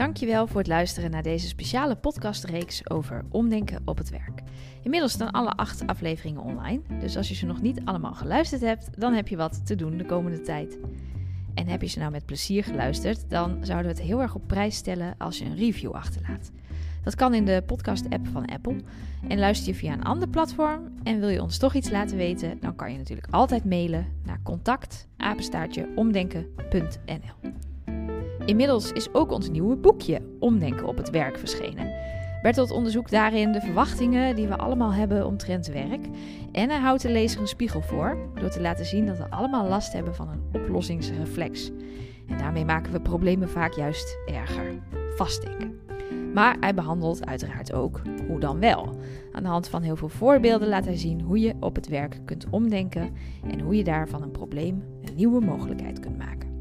[0.03, 4.41] Dankjewel voor het luisteren naar deze speciale podcastreeks over omdenken op het werk.
[4.81, 8.99] Inmiddels staan alle acht afleveringen online, dus als je ze nog niet allemaal geluisterd hebt,
[8.99, 10.77] dan heb je wat te doen de komende tijd.
[11.53, 14.47] En heb je ze nou met plezier geluisterd, dan zouden we het heel erg op
[14.47, 16.51] prijs stellen als je een review achterlaat.
[17.03, 18.75] Dat kan in de podcast-app van Apple.
[19.27, 22.57] En luister je via een ander platform en wil je ons toch iets laten weten,
[22.59, 25.07] dan kan je natuurlijk altijd mailen naar contact
[25.95, 27.51] omdenken.nl.
[28.45, 31.93] Inmiddels is ook ons nieuwe boekje Omdenken op het werk verschenen.
[32.41, 36.07] Bertolt onderzoekt daarin de verwachtingen die we allemaal hebben omtrent werk.
[36.51, 39.67] En hij houdt de lezer een spiegel voor door te laten zien dat we allemaal
[39.67, 41.71] last hebben van een oplossingsreflex.
[42.27, 44.79] En daarmee maken we problemen vaak juist erger.
[45.15, 45.79] Vastdenken.
[46.33, 48.89] Maar hij behandelt uiteraard ook hoe dan wel.
[49.31, 52.19] Aan de hand van heel veel voorbeelden laat hij zien hoe je op het werk
[52.25, 53.13] kunt omdenken
[53.51, 56.52] en hoe je daar van een probleem een nieuwe mogelijkheid kunt maken.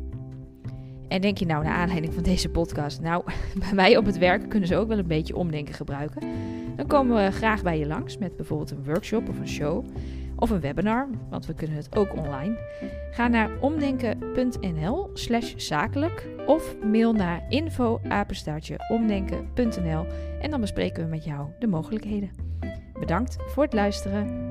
[1.13, 3.25] En denk je nou naar aanleiding van deze podcast, nou,
[3.65, 6.23] bij mij op het werk kunnen ze ook wel een beetje omdenken gebruiken.
[6.77, 9.85] Dan komen we graag bij je langs met bijvoorbeeld een workshop of een show
[10.37, 12.59] of een webinar, want we kunnen het ook online.
[13.11, 18.01] Ga naar omdenken.nl slash zakelijk of mail naar info
[18.89, 20.07] omdenken.nl
[20.41, 22.31] en dan bespreken we met jou de mogelijkheden.
[23.01, 24.51] Bedankt voor het luisteren.